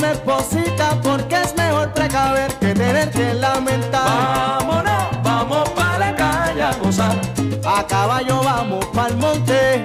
Esposita 0.01 0.99
porque 1.01 1.41
es 1.41 1.55
mejor 1.55 1.93
precaver 1.93 2.51
que 2.55 2.73
tener 2.73 3.11
que 3.11 3.33
lamentar. 3.33 4.05
Vámonos, 4.05 5.23
vamos 5.23 5.69
para 5.69 5.97
la 5.99 6.15
calle 6.15 6.63
a 6.63 6.73
gozar. 6.73 7.15
A 7.65 7.85
caballo 7.85 8.41
vamos 8.43 8.85
pa'l 8.87 9.15
monte, 9.17 9.83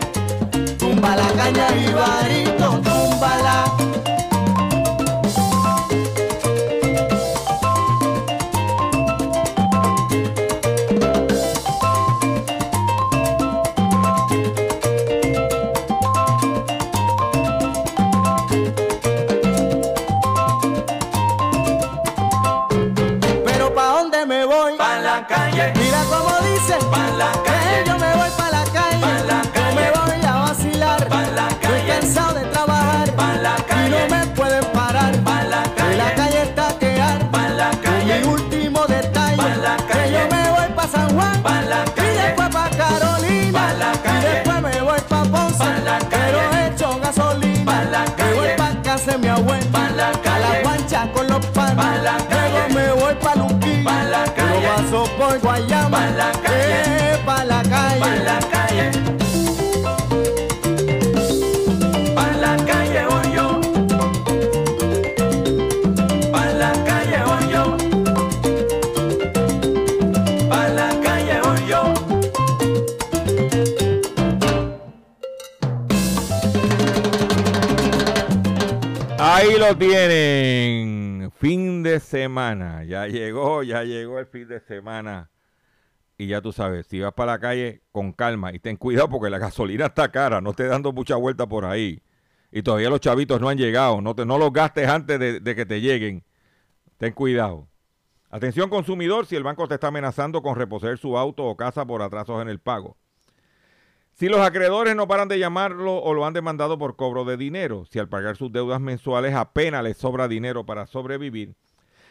tumba 0.78 1.14
la 1.16 1.28
caña 1.32 1.68
y 1.76 1.92
varito, 1.92 2.80
túmbala. 2.80 3.77
Pa' 51.78 51.96
la 52.06 52.16
calle. 52.32 52.62
me 52.74 52.86
voy 53.00 53.14
pa' 53.24 53.34
Luquillo, 53.40 53.84
Pa' 53.88 54.02
la 54.14 54.24
calle. 54.38 54.66
paso 54.68 55.00
por 55.18 55.34
Guayama, 55.44 55.98
Pa' 55.98 56.10
la 56.20 56.30
calle. 56.44 56.78
eh, 57.12 57.18
pa' 57.26 57.44
la 57.44 57.60
calle. 57.62 58.00
pa' 58.04 58.16
la 58.28 58.38
calle. 58.54 58.86
Pa' 62.16 62.32
la 62.44 62.52
calle 62.68 63.02
voy 63.10 63.26
yo. 63.36 63.46
Pa' 66.32 66.50
la 66.62 66.72
calle 66.88 67.18
voy 67.28 67.44
yo. 67.54 67.64
Pa' 70.50 70.68
la 70.78 70.88
calle 71.04 71.36
voy 71.44 71.60
yo. 71.70 71.82
Ahí 79.18 79.56
lo 79.58 79.76
tienen. 79.76 80.77
Semana. 82.00 82.84
Ya 82.84 83.06
llegó, 83.06 83.62
ya 83.62 83.84
llegó 83.84 84.18
el 84.18 84.26
fin 84.26 84.48
de 84.48 84.60
semana. 84.60 85.30
Y 86.16 86.26
ya 86.26 86.40
tú 86.40 86.52
sabes, 86.52 86.86
si 86.86 87.00
vas 87.00 87.12
para 87.14 87.32
la 87.32 87.38
calle 87.38 87.82
con 87.92 88.12
calma 88.12 88.52
y 88.52 88.58
ten 88.58 88.76
cuidado 88.76 89.08
porque 89.08 89.30
la 89.30 89.38
gasolina 89.38 89.86
está 89.86 90.10
cara, 90.10 90.40
no 90.40 90.50
estés 90.50 90.68
dando 90.68 90.92
mucha 90.92 91.14
vuelta 91.16 91.46
por 91.46 91.64
ahí. 91.64 92.02
Y 92.50 92.62
todavía 92.62 92.90
los 92.90 93.00
chavitos 93.00 93.40
no 93.40 93.48
han 93.48 93.58
llegado, 93.58 94.00
no, 94.00 94.14
te, 94.16 94.26
no 94.26 94.38
los 94.38 94.52
gastes 94.52 94.88
antes 94.88 95.18
de, 95.20 95.38
de 95.38 95.54
que 95.54 95.64
te 95.64 95.80
lleguen. 95.80 96.24
Ten 96.96 97.12
cuidado. 97.12 97.68
Atención 98.30 98.68
consumidor, 98.68 99.26
si 99.26 99.36
el 99.36 99.44
banco 99.44 99.68
te 99.68 99.74
está 99.74 99.88
amenazando 99.88 100.42
con 100.42 100.56
reposer 100.56 100.98
su 100.98 101.16
auto 101.16 101.44
o 101.44 101.56
casa 101.56 101.86
por 101.86 102.02
atrasos 102.02 102.42
en 102.42 102.48
el 102.48 102.58
pago. 102.58 102.96
Si 104.18 104.28
los 104.28 104.40
acreedores 104.40 104.96
no 104.96 105.06
paran 105.06 105.28
de 105.28 105.38
llamarlo 105.38 105.96
o 105.96 106.12
lo 106.12 106.26
han 106.26 106.32
demandado 106.32 106.76
por 106.76 106.96
cobro 106.96 107.24
de 107.24 107.36
dinero, 107.36 107.84
si 107.84 108.00
al 108.00 108.08
pagar 108.08 108.36
sus 108.36 108.50
deudas 108.50 108.80
mensuales 108.80 109.32
apenas 109.32 109.84
les 109.84 109.96
sobra 109.96 110.26
dinero 110.26 110.66
para 110.66 110.86
sobrevivir, 110.86 111.54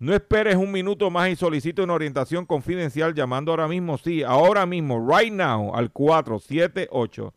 No 0.00 0.14
esperes 0.14 0.54
un 0.54 0.70
minuto 0.70 1.10
más 1.10 1.28
y 1.28 1.36
solicite 1.36 1.82
una 1.82 1.94
orientación 1.94 2.46
confidencial 2.46 3.14
llamando 3.14 3.50
ahora 3.50 3.66
mismo, 3.66 3.98
sí, 3.98 4.22
ahora 4.22 4.64
mismo, 4.64 5.04
right 5.04 5.32
now, 5.32 5.74
al 5.74 5.90
478 5.90 7.34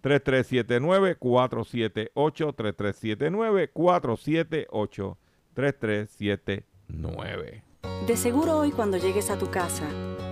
3379 0.00 1.16
478 1.16 2.52
3379 2.52 3.70
478 3.72 5.18
3379. 5.54 7.64
De 8.06 8.16
seguro 8.16 8.58
hoy 8.58 8.70
cuando 8.70 8.98
llegues 8.98 9.30
a 9.30 9.38
tu 9.38 9.50
casa, 9.50 9.88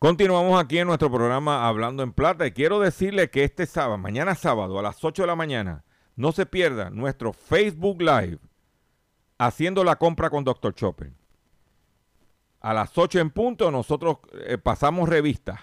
Continuamos 0.00 0.62
aquí 0.62 0.78
en 0.78 0.86
nuestro 0.86 1.10
programa 1.10 1.66
Hablando 1.66 2.04
en 2.04 2.12
Plata 2.12 2.46
y 2.46 2.52
quiero 2.52 2.78
decirle 2.78 3.30
que 3.30 3.42
este 3.42 3.66
sábado, 3.66 3.98
mañana 3.98 4.36
sábado 4.36 4.78
a 4.78 4.82
las 4.82 5.02
8 5.02 5.24
de 5.24 5.26
la 5.26 5.34
mañana, 5.34 5.84
no 6.14 6.30
se 6.30 6.46
pierda 6.46 6.88
nuestro 6.88 7.32
Facebook 7.32 8.00
Live 8.00 8.38
haciendo 9.38 9.82
la 9.82 9.96
compra 9.96 10.30
con 10.30 10.44
Dr. 10.44 10.72
Chopper. 10.72 11.10
A 12.60 12.72
las 12.74 12.96
8 12.96 13.18
en 13.18 13.30
punto 13.30 13.72
nosotros 13.72 14.18
eh, 14.46 14.56
pasamos 14.56 15.08
revistas 15.08 15.58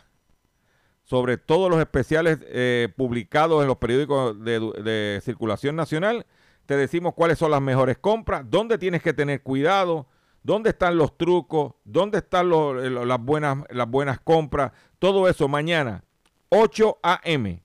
sobre 1.04 1.38
todos 1.38 1.72
los 1.72 1.80
especiales 1.80 2.40
eh, 2.42 2.90
publicados 2.98 3.62
en 3.62 3.70
los 3.70 3.78
periódicos 3.78 4.44
de, 4.44 4.60
de 4.60 5.22
circulación 5.24 5.78
nacional. 5.78 6.26
Te 6.66 6.76
decimos 6.76 7.14
cuáles 7.14 7.38
son 7.38 7.52
las 7.52 7.62
mejores 7.62 7.98
compras, 8.00 8.44
dónde 8.50 8.78
tienes 8.78 9.02
que 9.02 9.14
tener 9.14 9.44
cuidado, 9.44 10.08
¿Dónde 10.46 10.70
están 10.70 10.96
los 10.96 11.18
trucos? 11.18 11.74
¿Dónde 11.86 12.20
están 12.20 12.52
las, 12.52 13.20
buenas, 13.20 13.64
las 13.72 13.90
buenas 13.90 14.20
compras? 14.20 14.74
Todo 15.00 15.28
eso 15.28 15.48
mañana, 15.48 16.04
8 16.50 17.00
a.m. 17.02 17.64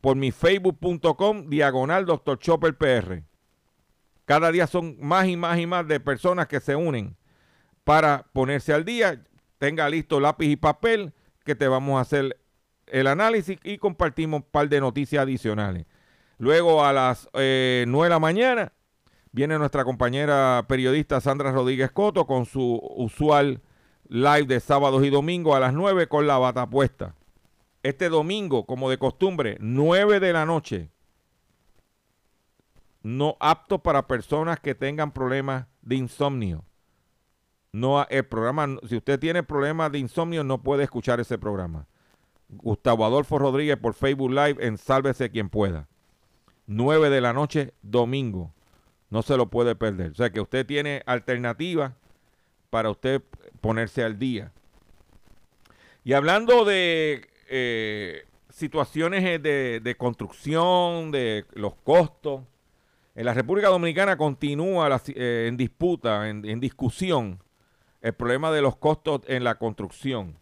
por 0.00 0.16
mi 0.16 0.32
facebook.com 0.32 1.48
diagonal 1.48 2.06
Dr. 2.06 2.36
Chopper 2.40 2.76
PR. 2.76 3.22
Cada 4.24 4.50
día 4.50 4.66
son 4.66 4.96
más 4.98 5.28
y 5.28 5.36
más 5.36 5.60
y 5.60 5.66
más 5.68 5.86
de 5.86 6.00
personas 6.00 6.48
que 6.48 6.58
se 6.58 6.74
unen 6.74 7.16
para 7.84 8.26
ponerse 8.32 8.72
al 8.72 8.84
día. 8.84 9.22
Tenga 9.58 9.88
listo 9.88 10.18
lápiz 10.18 10.48
y 10.48 10.56
papel 10.56 11.12
que 11.44 11.54
te 11.54 11.68
vamos 11.68 11.98
a 11.98 12.00
hacer 12.00 12.36
el 12.88 13.06
análisis 13.06 13.60
y 13.62 13.78
compartimos 13.78 14.40
un 14.40 14.50
par 14.50 14.68
de 14.68 14.80
noticias 14.80 15.22
adicionales. 15.22 15.86
Luego 16.38 16.84
a 16.84 16.92
las 16.92 17.28
eh, 17.34 17.84
9 17.86 18.06
de 18.06 18.10
la 18.10 18.18
mañana 18.18 18.72
Viene 19.32 19.58
nuestra 19.58 19.84
compañera 19.84 20.64
periodista 20.68 21.20
Sandra 21.20 21.52
Rodríguez 21.52 21.90
Coto 21.90 22.26
con 22.26 22.46
su 22.46 22.80
usual 22.96 23.60
live 24.08 24.46
de 24.46 24.60
sábados 24.60 25.04
y 25.04 25.10
domingos 25.10 25.54
a 25.54 25.60
las 25.60 25.74
9 25.74 26.08
con 26.08 26.26
la 26.26 26.38
bata 26.38 26.68
puesta. 26.68 27.14
Este 27.82 28.08
domingo, 28.08 28.66
como 28.66 28.90
de 28.90 28.98
costumbre, 28.98 29.56
9 29.60 30.20
de 30.20 30.32
la 30.32 30.46
noche. 30.46 30.90
No 33.02 33.36
apto 33.38 33.78
para 33.82 34.08
personas 34.08 34.60
que 34.60 34.74
tengan 34.74 35.12
problemas 35.12 35.66
de 35.82 35.96
insomnio. 35.96 36.64
No, 37.72 38.06
el 38.08 38.26
programa, 38.26 38.78
si 38.88 38.96
usted 38.96 39.20
tiene 39.20 39.42
problemas 39.42 39.92
de 39.92 39.98
insomnio, 39.98 40.42
no 40.42 40.62
puede 40.62 40.84
escuchar 40.84 41.20
ese 41.20 41.38
programa. 41.38 41.86
Gustavo 42.48 43.04
Adolfo 43.04 43.38
Rodríguez 43.38 43.76
por 43.76 43.94
Facebook 43.94 44.30
Live 44.30 44.56
en 44.66 44.78
Sálvese 44.78 45.30
quien 45.30 45.50
pueda. 45.50 45.86
9 46.66 47.10
de 47.10 47.20
la 47.20 47.32
noche, 47.32 47.74
domingo. 47.82 48.54
No 49.10 49.22
se 49.22 49.36
lo 49.36 49.48
puede 49.48 49.74
perder. 49.74 50.12
O 50.12 50.14
sea 50.14 50.30
que 50.30 50.40
usted 50.40 50.66
tiene 50.66 51.02
alternativas 51.06 51.92
para 52.70 52.90
usted 52.90 53.22
ponerse 53.60 54.04
al 54.04 54.18
día. 54.18 54.52
Y 56.04 56.12
hablando 56.12 56.64
de 56.64 57.28
eh, 57.48 58.24
situaciones 58.50 59.24
eh, 59.24 59.80
de, 59.82 59.94
construcción, 59.96 61.10
de 61.10 61.44
los 61.52 61.74
costos, 61.74 62.42
en 63.14 63.26
la 63.26 63.34
República 63.34 63.68
Dominicana 63.68 64.16
continúa 64.16 65.00
eh, 65.08 65.46
en 65.48 65.56
disputa, 65.56 66.28
en, 66.28 66.60
discusión, 66.60 67.42
el 68.00 68.12
problema 68.12 68.52
de 68.52 68.62
los 68.62 68.76
costos 68.76 69.22
en 69.26 69.42
la 69.42 69.56
construcción. 69.56 70.38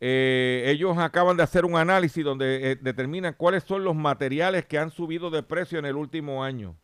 ellos 0.00 0.98
acaban 0.98 1.36
de 1.36 1.44
hacer 1.44 1.64
un 1.64 1.76
análisis 1.76 2.24
donde 2.24 2.76
determinan 2.80 3.34
cuáles 3.34 3.64
son 3.64 3.84
los 3.84 3.96
materiales 3.96 4.66
que 4.66 4.78
han 4.78 4.90
subido 4.90 5.30
de 5.30 5.42
precio 5.42 5.78
en 5.78 5.86
el 5.86 5.96
último 5.96 6.44
año. 6.44 6.76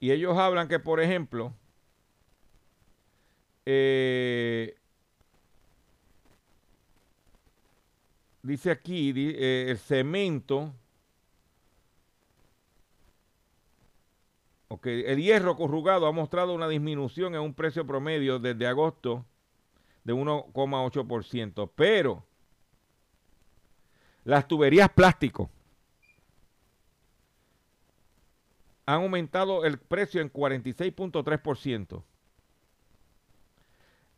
Y 0.00 0.12
ellos 0.12 0.36
hablan 0.38 0.66
que, 0.66 0.78
por 0.78 0.98
ejemplo, 0.98 1.52
eh, 3.66 4.74
dice 8.42 8.70
aquí, 8.70 9.12
eh, 9.14 9.66
el 9.68 9.78
cemento, 9.78 10.72
okay, 14.68 15.04
el 15.06 15.20
hierro 15.20 15.54
corrugado 15.54 16.06
ha 16.06 16.12
mostrado 16.12 16.54
una 16.54 16.66
disminución 16.66 17.34
en 17.34 17.42
un 17.42 17.52
precio 17.52 17.86
promedio 17.86 18.38
desde 18.38 18.66
agosto 18.66 19.26
de 20.04 20.14
1,8%, 20.14 21.70
pero 21.74 22.24
las 24.24 24.48
tuberías 24.48 24.88
plástico 24.88 25.50
han 28.94 29.02
aumentado 29.02 29.64
el 29.64 29.78
precio 29.78 30.20
en 30.20 30.32
46.3%. 30.32 32.02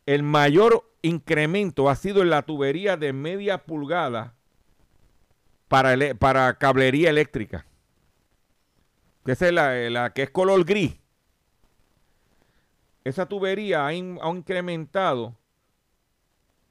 El 0.05 0.23
mayor 0.23 0.91
incremento 1.01 1.89
ha 1.89 1.95
sido 1.95 2.21
en 2.21 2.29
la 2.29 2.41
tubería 2.41 2.97
de 2.97 3.13
media 3.13 3.65
pulgada 3.65 4.33
para, 5.67 6.15
para 6.15 6.57
cablería 6.57 7.09
eléctrica. 7.09 7.65
Que 9.23 9.33
es 9.33 9.41
la, 9.53 10.11
que 10.13 10.23
es 10.23 10.29
color 10.31 10.65
gris. 10.65 10.99
Esa 13.03 13.27
tubería 13.27 13.85
ha, 13.85 13.93
incrementado 13.93 15.37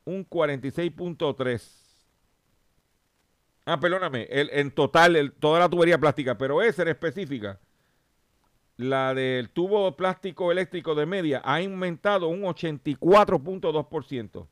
un 0.04 0.28
46.3. 0.28 1.62
Ah, 3.64 3.78
perdóname, 3.78 4.26
en 4.28 4.70
total, 4.72 5.32
toda 5.38 5.60
la 5.60 5.68
tubería 5.68 5.98
plástica, 5.98 6.36
pero 6.36 6.60
esa 6.62 6.82
era 6.82 6.90
específica 6.90 7.60
la 8.82 9.14
del 9.14 9.50
tubo 9.50 9.96
plástico 9.96 10.52
eléctrico 10.52 10.94
de 10.94 11.06
media 11.06 11.42
ha 11.44 11.56
aumentado 11.56 12.28
un 12.28 12.42
84.2%. 12.42 14.46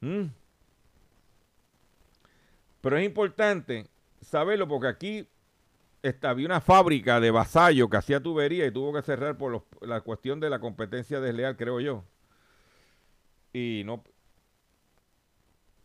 Mm. 0.00 0.26
Pero 2.80 2.96
es 2.96 3.04
importante 3.04 3.86
saberlo 4.20 4.68
porque 4.68 4.88
aquí 4.88 5.28
había 6.22 6.46
una 6.46 6.60
fábrica 6.60 7.20
de 7.20 7.30
vasallo 7.30 7.88
que 7.88 7.96
hacía 7.96 8.22
tubería 8.22 8.66
y 8.66 8.70
tuvo 8.70 8.92
que 8.92 9.02
cerrar 9.02 9.36
por 9.36 9.64
la 9.80 10.00
cuestión 10.00 10.40
de 10.40 10.50
la 10.50 10.60
competencia 10.60 11.20
desleal, 11.20 11.56
creo 11.56 11.80
yo. 11.80 12.04
Y 13.52 13.82
no. 13.84 14.04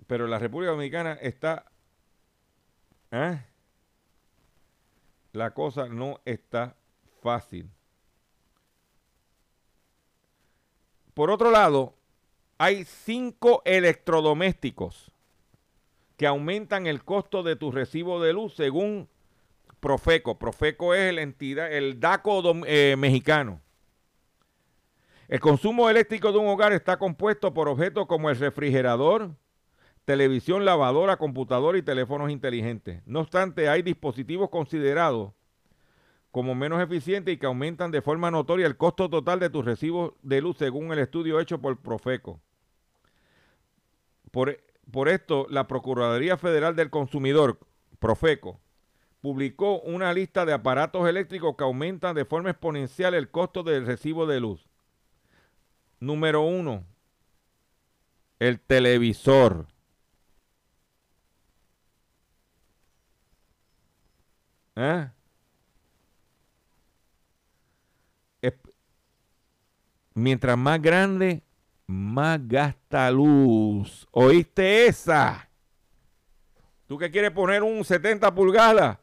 Pero 0.07 0.27
la 0.27 0.37
República 0.37 0.71
Dominicana 0.71 1.13
está. 1.13 1.65
¿eh? 3.11 3.41
La 5.33 5.51
cosa 5.51 5.89
no 5.89 6.21
está 6.25 6.75
fácil. 7.21 7.69
Por 11.13 11.29
otro 11.29 11.51
lado, 11.51 11.95
hay 12.57 12.85
cinco 12.85 13.61
electrodomésticos 13.65 15.11
que 16.17 16.27
aumentan 16.27 16.87
el 16.87 17.03
costo 17.03 17.43
de 17.43 17.55
tu 17.55 17.71
recibo 17.71 18.21
de 18.21 18.33
luz 18.33 18.55
según 18.55 19.09
Profeco. 19.79 20.39
Profeco 20.39 20.93
es 20.93 21.13
la 21.13 21.21
entidad, 21.21 21.71
el 21.71 21.99
DACO 21.99 22.41
eh, 22.65 22.95
mexicano. 22.97 23.59
El 25.27 25.39
consumo 25.39 25.89
eléctrico 25.89 26.31
de 26.31 26.37
un 26.37 26.47
hogar 26.47 26.73
está 26.73 26.97
compuesto 26.97 27.53
por 27.53 27.67
objetos 27.67 28.05
como 28.07 28.29
el 28.29 28.37
refrigerador, 28.37 29.31
televisión, 30.05 30.65
lavadora, 30.65 31.17
computadora 31.17 31.77
y 31.77 31.81
teléfonos 31.81 32.29
inteligentes. 32.29 33.01
No 33.05 33.21
obstante, 33.21 33.69
hay 33.69 33.81
dispositivos 33.81 34.49
considerados 34.49 35.33
como 36.31 36.55
menos 36.55 36.81
eficientes 36.81 37.33
y 37.33 37.37
que 37.37 37.45
aumentan 37.45 37.91
de 37.91 38.01
forma 38.01 38.31
notoria 38.31 38.65
el 38.65 38.75
costo 38.75 39.09
total 39.09 39.39
de 39.39 39.51
tus 39.51 39.63
recibos 39.63 40.13
de 40.23 40.41
luz 40.41 40.57
según 40.57 40.91
el 40.91 40.99
estudio 40.99 41.39
hecho 41.39 41.61
por 41.61 41.77
Profeco. 41.77 42.41
Por, 44.31 44.59
por 44.89 45.09
esto, 45.09 45.45
la 45.49 45.67
Procuraduría 45.67 46.37
Federal 46.37 46.75
del 46.75 46.89
Consumidor, 46.89 47.59
Profeco, 47.99 48.59
publicó 49.21 49.79
una 49.81 50.11
lista 50.11 50.43
de 50.43 50.53
aparatos 50.53 51.07
eléctricos 51.07 51.55
que 51.55 51.63
aumentan 51.63 52.15
de 52.15 52.25
forma 52.25 52.49
exponencial 52.49 53.13
el 53.13 53.29
costo 53.29 53.61
del 53.61 53.85
recibo 53.85 54.25
de 54.25 54.39
luz. 54.39 54.67
Número 55.99 56.41
uno, 56.41 56.83
el 58.39 58.59
televisor. 58.59 59.67
¿Eh? 64.75 65.07
Mientras 70.15 70.57
más 70.57 70.81
grande, 70.81 71.43
más 71.87 72.39
gasta 72.47 73.09
luz. 73.09 74.07
¿Oíste 74.11 74.85
esa? 74.85 75.49
¿Tú 76.87 76.97
que 76.97 77.09
quieres 77.09 77.31
poner 77.31 77.63
un 77.63 77.83
70 77.83 78.33
pulgadas? 78.35 78.99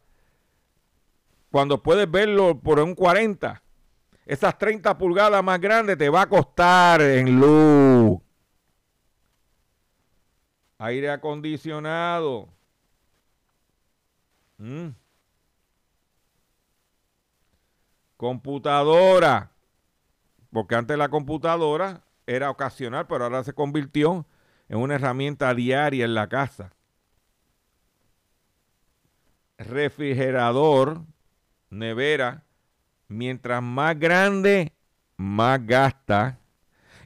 Cuando 1.51 1.83
puedes 1.83 2.09
verlo 2.09 2.61
por 2.61 2.79
un 2.79 2.95
40. 2.95 3.61
Esas 4.25 4.57
30 4.57 4.97
pulgadas 4.97 5.43
más 5.43 5.61
grandes 5.61 5.99
te 5.99 6.09
va 6.09 6.23
a 6.23 6.29
costar 6.29 7.01
en 7.03 7.41
luz. 7.41 8.21
Aire 10.79 11.11
acondicionado. 11.11 12.49
Mm. 14.59 15.00
Computadora. 18.21 19.51
Porque 20.53 20.75
antes 20.75 20.99
la 20.99 21.09
computadora 21.09 22.03
era 22.27 22.51
ocasional, 22.51 23.07
pero 23.07 23.25
ahora 23.25 23.43
se 23.45 23.55
convirtió 23.55 24.27
en 24.69 24.77
una 24.77 24.97
herramienta 24.97 25.55
diaria 25.55 26.05
en 26.05 26.13
la 26.13 26.29
casa. 26.29 26.71
Refrigerador, 29.57 31.01
nevera, 31.71 32.45
mientras 33.09 33.63
más 33.63 33.99
grande, 33.99 34.75
más 35.17 35.65
gasta. 35.65 36.41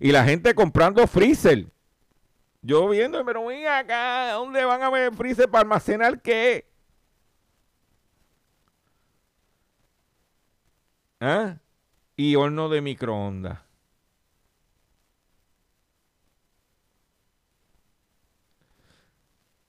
Y 0.01 0.11
la 0.11 0.25
gente 0.25 0.53
comprando 0.53 1.07
freezer. 1.07 1.69
Yo 2.61 2.89
viendo, 2.89 3.25
pero 3.25 3.47
ven 3.47 3.69
acá, 3.69 4.33
¿dónde 4.33 4.65
van 4.65 4.83
a 4.83 4.91
ver 4.91 5.15
freezer 5.15 5.49
para 5.49 5.63
almacenar 5.63 6.21
qué? 6.21 6.74
¿Ah? 11.27 11.57
Y 12.17 12.37
horno 12.37 12.69
de 12.69 12.83
microondas. 12.83 13.59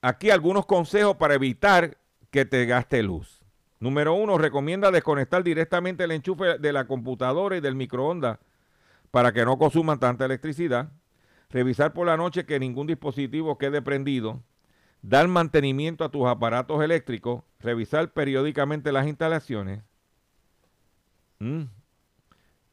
Aquí 0.02 0.28
algunos 0.30 0.66
consejos 0.66 1.16
para 1.16 1.32
evitar 1.32 1.96
que 2.30 2.44
te 2.44 2.66
gaste 2.66 3.02
luz. 3.02 3.40
Número 3.80 4.12
uno, 4.12 4.36
recomienda 4.36 4.90
desconectar 4.90 5.42
directamente 5.42 6.04
el 6.04 6.10
enchufe 6.10 6.58
de 6.58 6.72
la 6.74 6.86
computadora 6.86 7.56
y 7.56 7.62
del 7.62 7.74
microondas 7.74 8.38
para 9.10 9.32
que 9.32 9.46
no 9.46 9.56
consuman 9.56 9.98
tanta 9.98 10.26
electricidad. 10.26 10.92
Revisar 11.48 11.94
por 11.94 12.06
la 12.06 12.18
noche 12.18 12.44
que 12.44 12.60
ningún 12.60 12.86
dispositivo 12.86 13.56
quede 13.56 13.80
prendido. 13.80 14.42
Dar 15.00 15.26
mantenimiento 15.26 16.04
a 16.04 16.10
tus 16.10 16.26
aparatos 16.26 16.82
eléctricos. 16.84 17.44
Revisar 17.60 18.12
periódicamente 18.12 18.92
las 18.92 19.06
instalaciones. 19.06 19.82
Mm. 21.38 21.64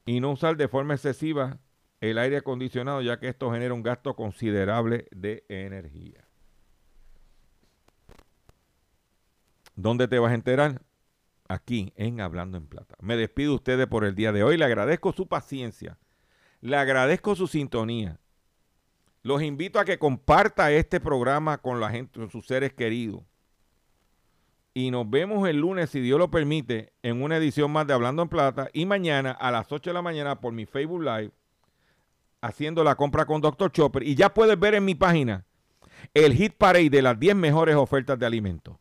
Y 0.05 0.20
no 0.20 0.32
usar 0.32 0.57
de 0.57 0.68
forma 0.68 0.95
excesiva 0.95 1.59
el 2.01 2.18
aire 2.18 2.38
acondicionado 2.38 3.01
ya 3.01 3.20
que 3.20 3.30
esto 3.30 3.51
genera 3.51 3.74
un 3.74 3.84
gasto 3.84 4.16
considerable 4.16 5.07
de 5.11 5.45
energía. 5.47 6.28
¿Dónde 9.76 10.07
te 10.07 10.20
vas 10.20 10.32
a 10.32 10.36
enterar? 10.36 10.82
Aquí 11.47 11.93
en 11.95 12.22
Hablando 12.22 12.57
en 12.57 12.68
Plata. 12.68 12.95
Me 12.99 13.16
despido 13.16 13.51
de 13.51 13.55
ustedes 13.55 13.88
por 13.88 14.05
el 14.05 14.16
día 14.16 14.32
de 14.32 14.43
hoy. 14.43 14.57
Le 14.57 14.66
agradezco 14.66 15.14
su 15.14 15.28
paciencia. 15.28 15.97
Le 16.61 16.78
agradezco 16.78 17.36
su 17.36 17.47
sintonía. 17.47 18.20
Los 19.22 19.41
invito 19.41 19.80
a 19.80 19.86
que 19.86 19.99
comparta 19.99 20.72
este 20.72 20.99
programa 20.99 21.57
con 21.57 21.80
la 21.80 21.89
gente, 21.89 22.20
con 22.20 22.30
sus 22.30 22.45
seres 22.45 22.74
queridos. 22.74 23.24
Y 24.74 24.90
nos 24.90 25.08
vemos 25.08 25.48
el 25.48 25.58
lunes, 25.58 25.92
si 25.92 26.00
Dios 26.00 26.18
lo 26.18 26.32
permite, 26.32 26.94
en 27.04 27.22
una 27.22 27.38
edición 27.38 27.72
más 27.72 27.86
de 27.86 27.94
Hablando 27.94 28.24
en 28.24 28.30
Plata. 28.30 28.70
Y 28.74 28.86
mañana 28.86 29.32
a 29.32 29.52
las 29.52 29.72
8 29.72 29.92
de 29.92 29.94
la 29.94 30.02
mañana 30.02 30.42
por 30.42 30.52
mi 30.52 30.66
Facebook 30.66 31.04
Live, 31.04 31.32
haciendo 32.42 32.84
la 32.84 32.96
compra 32.96 33.26
con 33.26 33.40
Dr. 33.40 33.72
Chopper. 33.72 34.04
Y 34.04 34.16
ya 34.16 34.34
puedes 34.34 34.60
ver 34.60 34.74
en 34.74 34.86
mi 34.86 34.96
página 34.96 35.46
el 36.14 36.34
hit 36.34 36.56
parade 36.58 36.90
de 36.90 37.02
las 37.02 37.20
10 37.20 37.36
mejores 37.36 37.76
ofertas 37.76 38.18
de 38.18 38.26
alimentos. 38.26 38.78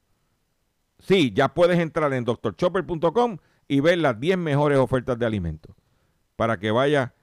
Sí, 0.98 1.32
ya 1.34 1.52
puedes 1.52 1.78
entrar 1.78 2.12
en 2.14 2.24
drchopper.com 2.24 3.38
y 3.68 3.80
ver 3.80 3.98
las 3.98 4.18
10 4.18 4.38
mejores 4.38 4.78
ofertas 4.78 5.18
de 5.18 5.26
alimentos. 5.26 5.74
Para 6.36 6.58
que 6.58 6.70
vaya, 6.70 7.14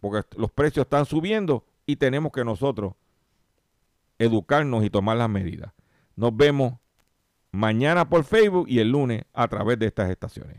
porque 0.00 0.26
los 0.36 0.52
precios 0.52 0.84
están 0.84 1.06
subiendo 1.06 1.64
y 1.86 1.96
tenemos 1.96 2.30
que 2.30 2.44
nosotros 2.44 2.94
educarnos 4.18 4.84
y 4.84 4.90
tomar 4.90 5.16
las 5.16 5.28
medidas. 5.28 5.72
Nos 6.14 6.36
vemos 6.36 6.74
mañana 7.52 8.08
por 8.08 8.24
Facebook 8.24 8.66
y 8.68 8.80
el 8.80 8.90
lunes 8.90 9.24
a 9.32 9.46
través 9.48 9.78
de 9.78 9.86
estas 9.86 10.10
estaciones. 10.10 10.56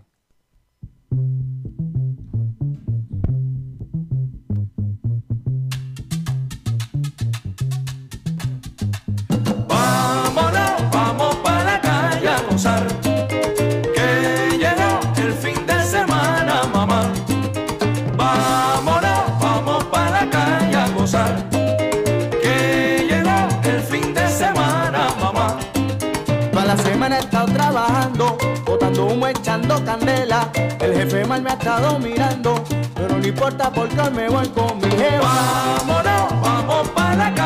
Echando 29.40 29.84
candela. 29.84 30.50
El 30.80 30.94
jefe 30.96 31.26
mal 31.26 31.42
me 31.42 31.52
ha 31.52 31.54
estado 31.54 32.00
mirando, 32.00 32.64
pero 32.96 33.18
no 33.18 33.28
importa 33.28 33.72
porque 33.72 34.00
hoy 34.00 34.12
me 34.12 34.30
voy 34.30 34.48
con 34.50 34.78
mi 34.78 34.90
jeva. 34.92 35.76
Vámonos, 35.78 36.42
vamos 36.42 36.90
para. 36.90 37.34